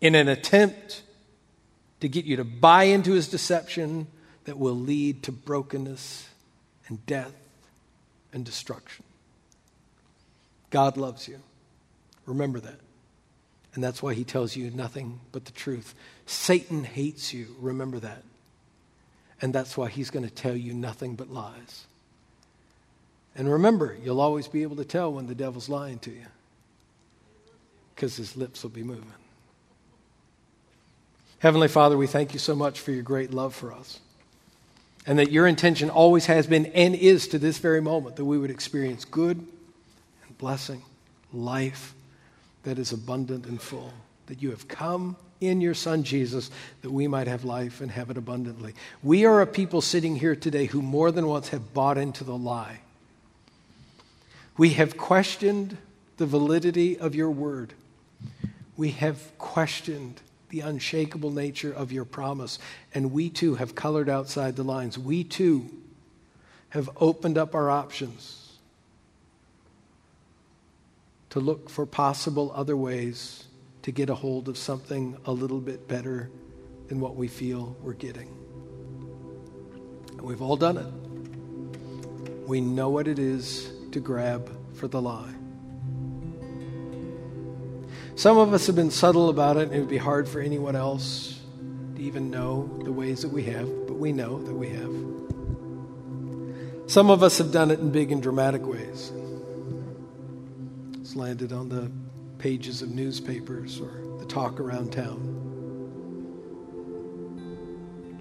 in 0.00 0.14
an 0.14 0.28
attempt 0.28 1.02
to 2.00 2.08
get 2.08 2.24
you 2.24 2.36
to 2.36 2.44
buy 2.44 2.84
into 2.84 3.12
his 3.12 3.28
deception 3.28 4.06
that 4.44 4.58
will 4.58 4.74
lead 4.74 5.22
to 5.24 5.32
brokenness 5.32 6.28
and 6.88 7.04
death 7.06 7.34
and 8.32 8.44
destruction. 8.44 9.04
God 10.70 10.96
loves 10.96 11.28
you. 11.28 11.40
Remember 12.26 12.60
that. 12.60 12.78
And 13.74 13.84
that's 13.84 14.02
why 14.02 14.14
he 14.14 14.24
tells 14.24 14.56
you 14.56 14.70
nothing 14.70 15.20
but 15.32 15.44
the 15.44 15.52
truth. 15.52 15.94
Satan 16.26 16.84
hates 16.84 17.32
you. 17.32 17.54
Remember 17.60 17.98
that. 18.00 18.24
And 19.40 19.52
that's 19.54 19.76
why 19.76 19.88
he's 19.88 20.10
going 20.10 20.24
to 20.26 20.34
tell 20.34 20.56
you 20.56 20.74
nothing 20.74 21.14
but 21.14 21.30
lies. 21.32 21.86
And 23.36 23.50
remember, 23.50 23.96
you'll 24.02 24.20
always 24.20 24.48
be 24.48 24.62
able 24.62 24.76
to 24.76 24.84
tell 24.84 25.12
when 25.12 25.28
the 25.28 25.34
devil's 25.34 25.68
lying 25.68 25.98
to 26.00 26.10
you. 26.10 26.26
because 27.94 28.16
his 28.16 28.34
lips 28.34 28.62
will 28.62 28.70
be 28.70 28.82
moving. 28.82 29.12
Heavenly 31.40 31.68
Father, 31.68 31.98
we 31.98 32.06
thank 32.06 32.32
you 32.32 32.38
so 32.38 32.54
much 32.54 32.80
for 32.80 32.92
your 32.92 33.02
great 33.02 33.30
love 33.30 33.54
for 33.54 33.74
us. 33.74 34.00
And 35.06 35.18
that 35.18 35.30
your 35.30 35.46
intention 35.46 35.90
always 35.90 36.24
has 36.26 36.46
been 36.46 36.66
and 36.66 36.94
is 36.94 37.28
to 37.28 37.38
this 37.38 37.58
very 37.58 37.82
moment 37.82 38.16
that 38.16 38.24
we 38.24 38.38
would 38.38 38.50
experience 38.50 39.04
good 39.04 39.36
and 39.36 40.38
blessing, 40.38 40.82
life 41.32 41.94
that 42.62 42.78
is 42.78 42.92
abundant 42.92 43.46
and 43.46 43.60
full. 43.60 43.92
That 44.26 44.42
you 44.42 44.50
have 44.50 44.68
come 44.68 45.16
in 45.40 45.60
your 45.60 45.74
Son 45.74 46.02
Jesus 46.02 46.50
that 46.82 46.90
we 46.90 47.08
might 47.08 47.26
have 47.26 47.44
life 47.44 47.80
and 47.80 47.90
have 47.90 48.10
it 48.10 48.16
abundantly. 48.16 48.74
We 49.02 49.24
are 49.24 49.40
a 49.40 49.46
people 49.46 49.80
sitting 49.80 50.16
here 50.16 50.36
today 50.36 50.66
who 50.66 50.82
more 50.82 51.10
than 51.10 51.26
once 51.26 51.48
have 51.48 51.72
bought 51.72 51.98
into 51.98 52.24
the 52.24 52.36
lie. 52.36 52.80
We 54.56 54.70
have 54.70 54.96
questioned 54.96 55.78
the 56.18 56.26
validity 56.26 56.98
of 56.98 57.14
your 57.14 57.30
word. 57.30 57.72
We 58.76 58.90
have 58.92 59.36
questioned 59.38 60.20
the 60.50 60.60
unshakable 60.60 61.30
nature 61.30 61.72
of 61.72 61.92
your 61.92 62.04
promise. 62.04 62.58
And 62.94 63.12
we 63.12 63.30
too 63.30 63.54
have 63.54 63.74
colored 63.74 64.08
outside 64.08 64.56
the 64.56 64.62
lines. 64.62 64.98
We 64.98 65.24
too 65.24 65.70
have 66.70 66.90
opened 66.96 67.38
up 67.38 67.54
our 67.54 67.70
options 67.70 68.39
to 71.30 71.40
look 71.40 71.70
for 71.70 71.86
possible 71.86 72.52
other 72.54 72.76
ways 72.76 73.44
to 73.82 73.92
get 73.92 74.10
a 74.10 74.14
hold 74.14 74.48
of 74.48 74.58
something 74.58 75.16
a 75.24 75.32
little 75.32 75.60
bit 75.60 75.88
better 75.88 76.30
than 76.88 77.00
what 77.00 77.16
we 77.16 77.28
feel 77.28 77.76
we're 77.82 77.92
getting. 77.92 78.28
And 80.10 80.22
we've 80.22 80.42
all 80.42 80.56
done 80.56 80.76
it. 80.76 82.48
We 82.48 82.60
know 82.60 82.90
what 82.90 83.08
it 83.08 83.18
is 83.18 83.70
to 83.92 84.00
grab 84.00 84.50
for 84.74 84.88
the 84.88 85.00
lie. 85.00 85.34
Some 88.16 88.36
of 88.36 88.52
us 88.52 88.66
have 88.66 88.76
been 88.76 88.90
subtle 88.90 89.30
about 89.30 89.56
it, 89.56 89.68
and 89.68 89.72
it 89.72 89.78
would 89.78 89.88
be 89.88 89.96
hard 89.96 90.28
for 90.28 90.40
anyone 90.40 90.76
else 90.76 91.40
to 91.94 92.02
even 92.02 92.30
know 92.30 92.68
the 92.84 92.92
ways 92.92 93.22
that 93.22 93.30
we 93.30 93.44
have, 93.44 93.66
but 93.86 93.94
we 93.94 94.12
know 94.12 94.42
that 94.42 94.52
we 94.52 94.68
have. 94.68 94.94
Some 96.90 97.08
of 97.08 97.22
us 97.22 97.38
have 97.38 97.52
done 97.52 97.70
it 97.70 97.78
in 97.78 97.92
big 97.92 98.10
and 98.10 98.20
dramatic 98.20 98.66
ways. 98.66 99.12
Landed 101.16 101.52
on 101.52 101.68
the 101.68 101.90
pages 102.38 102.82
of 102.82 102.90
newspapers 102.90 103.80
or 103.80 104.18
the 104.18 104.24
talk 104.26 104.60
around 104.60 104.92
town. 104.92 105.18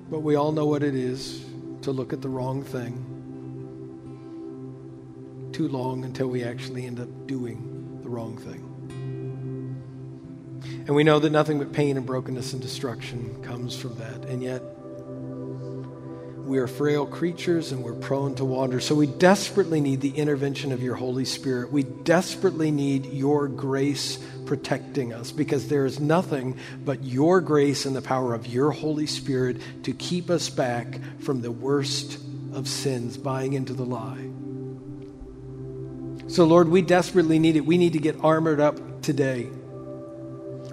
But 0.10 0.22
we 0.22 0.36
all 0.36 0.52
know 0.52 0.66
what 0.66 0.82
it 0.82 0.96
is 0.96 1.46
to 1.84 1.92
look 1.92 2.14
at 2.14 2.22
the 2.22 2.30
wrong 2.30 2.64
thing 2.64 3.06
too 5.54 5.68
long 5.68 6.04
until 6.04 6.28
we 6.28 6.44
actually 6.44 6.88
end 6.88 7.00
up 7.00 7.28
doing 7.28 8.00
the 8.02 8.10
wrong 8.10 8.38
thing. 8.38 8.66
And 10.88 10.96
we 10.96 11.04
know 11.04 11.20
that 11.20 11.30
nothing 11.30 11.60
but 11.60 11.72
pain 11.72 11.96
and 11.96 12.06
brokenness 12.06 12.54
and 12.54 12.62
destruction 12.62 13.44
comes 13.44 13.78
from 13.78 13.96
that. 13.98 14.26
And 14.26 14.42
yet, 14.42 14.64
we 16.50 16.58
are 16.58 16.68
frail 16.68 17.06
creatures 17.06 17.72
and 17.72 17.84
we're 17.84 17.94
prone 17.94 18.34
to 18.36 18.44
wander. 18.44 18.80
So 18.80 18.96
we 18.96 19.06
desperately 19.06 19.80
need 19.80 20.02
the 20.02 20.10
intervention 20.10 20.72
of 20.72 20.82
your 20.82 20.96
Holy 20.96 21.24
Spirit. 21.24 21.72
We 21.72 21.84
desperately 21.84 22.72
need 22.72 23.06
your 23.06 23.48
grace 23.48 24.18
protecting 24.48 25.14
us 25.14 25.32
because 25.32 25.68
there 25.68 25.86
is 25.86 26.00
nothing 26.00 26.58
but 26.84 27.04
your 27.04 27.40
grace 27.40 27.86
and 27.86 27.96
the 27.96 28.02
power 28.02 28.34
of 28.34 28.48
your 28.48 28.72
Holy 28.72 29.06
Spirit 29.06 29.58
to 29.84 29.94
keep 29.94 30.32
us 30.32 30.50
back 30.50 31.00
from 31.20 31.42
the 31.42 31.52
worst 31.52 32.18
of 32.54 32.68
sins, 32.68 33.16
buying 33.16 33.54
into 33.54 33.74
the 33.74 33.86
lie. 33.86 34.26
So, 36.30 36.46
Lord, 36.46 36.68
we 36.70 36.82
desperately 36.82 37.38
need 37.38 37.58
it. 37.58 37.66
We 37.66 37.78
need 37.78 37.94
to 37.94 38.00
get 38.00 38.16
armored 38.24 38.60
up 38.60 39.04
today. 39.04 39.50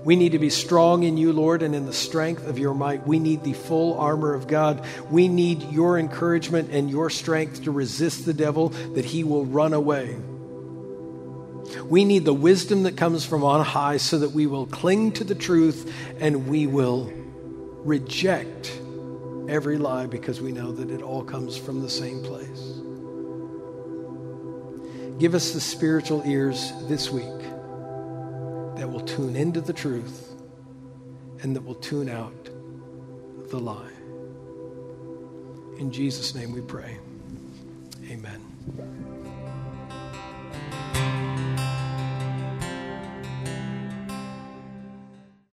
We 0.06 0.14
need 0.14 0.32
to 0.32 0.38
be 0.38 0.50
strong 0.50 1.02
in 1.02 1.16
you, 1.16 1.32
Lord, 1.32 1.64
and 1.64 1.74
in 1.74 1.84
the 1.84 1.92
strength 1.92 2.46
of 2.46 2.60
your 2.60 2.74
might. 2.74 3.04
We 3.04 3.18
need 3.18 3.42
the 3.42 3.54
full 3.54 3.98
armor 3.98 4.34
of 4.34 4.46
God. 4.46 4.86
We 5.10 5.26
need 5.26 5.72
your 5.72 5.98
encouragement 5.98 6.70
and 6.70 6.88
your 6.88 7.10
strength 7.10 7.64
to 7.64 7.72
resist 7.72 8.24
the 8.24 8.32
devil, 8.32 8.68
that 8.94 9.04
he 9.04 9.24
will 9.24 9.44
run 9.44 9.72
away. 9.72 10.16
We 11.86 12.04
need 12.04 12.24
the 12.24 12.32
wisdom 12.32 12.84
that 12.84 12.96
comes 12.96 13.24
from 13.24 13.42
on 13.42 13.64
high 13.64 13.96
so 13.96 14.20
that 14.20 14.30
we 14.30 14.46
will 14.46 14.66
cling 14.66 15.10
to 15.14 15.24
the 15.24 15.34
truth 15.34 15.92
and 16.20 16.46
we 16.46 16.68
will 16.68 17.12
reject 17.82 18.80
every 19.48 19.76
lie 19.76 20.06
because 20.06 20.40
we 20.40 20.52
know 20.52 20.70
that 20.70 20.88
it 20.88 21.02
all 21.02 21.24
comes 21.24 21.56
from 21.56 21.82
the 21.82 21.90
same 21.90 22.22
place. 22.22 22.62
Give 25.18 25.34
us 25.34 25.50
the 25.50 25.60
spiritual 25.60 26.22
ears 26.24 26.72
this 26.86 27.10
week 27.10 27.55
that 28.76 28.90
will 28.90 29.00
tune 29.00 29.36
into 29.36 29.60
the 29.60 29.72
truth 29.72 30.34
and 31.42 31.56
that 31.56 31.64
will 31.64 31.74
tune 31.74 32.08
out 32.08 32.44
the 33.50 33.58
lie. 33.58 33.90
In 35.78 35.90
Jesus' 35.90 36.34
name 36.34 36.52
we 36.52 36.60
pray. 36.60 36.98
Amen. 38.10 38.40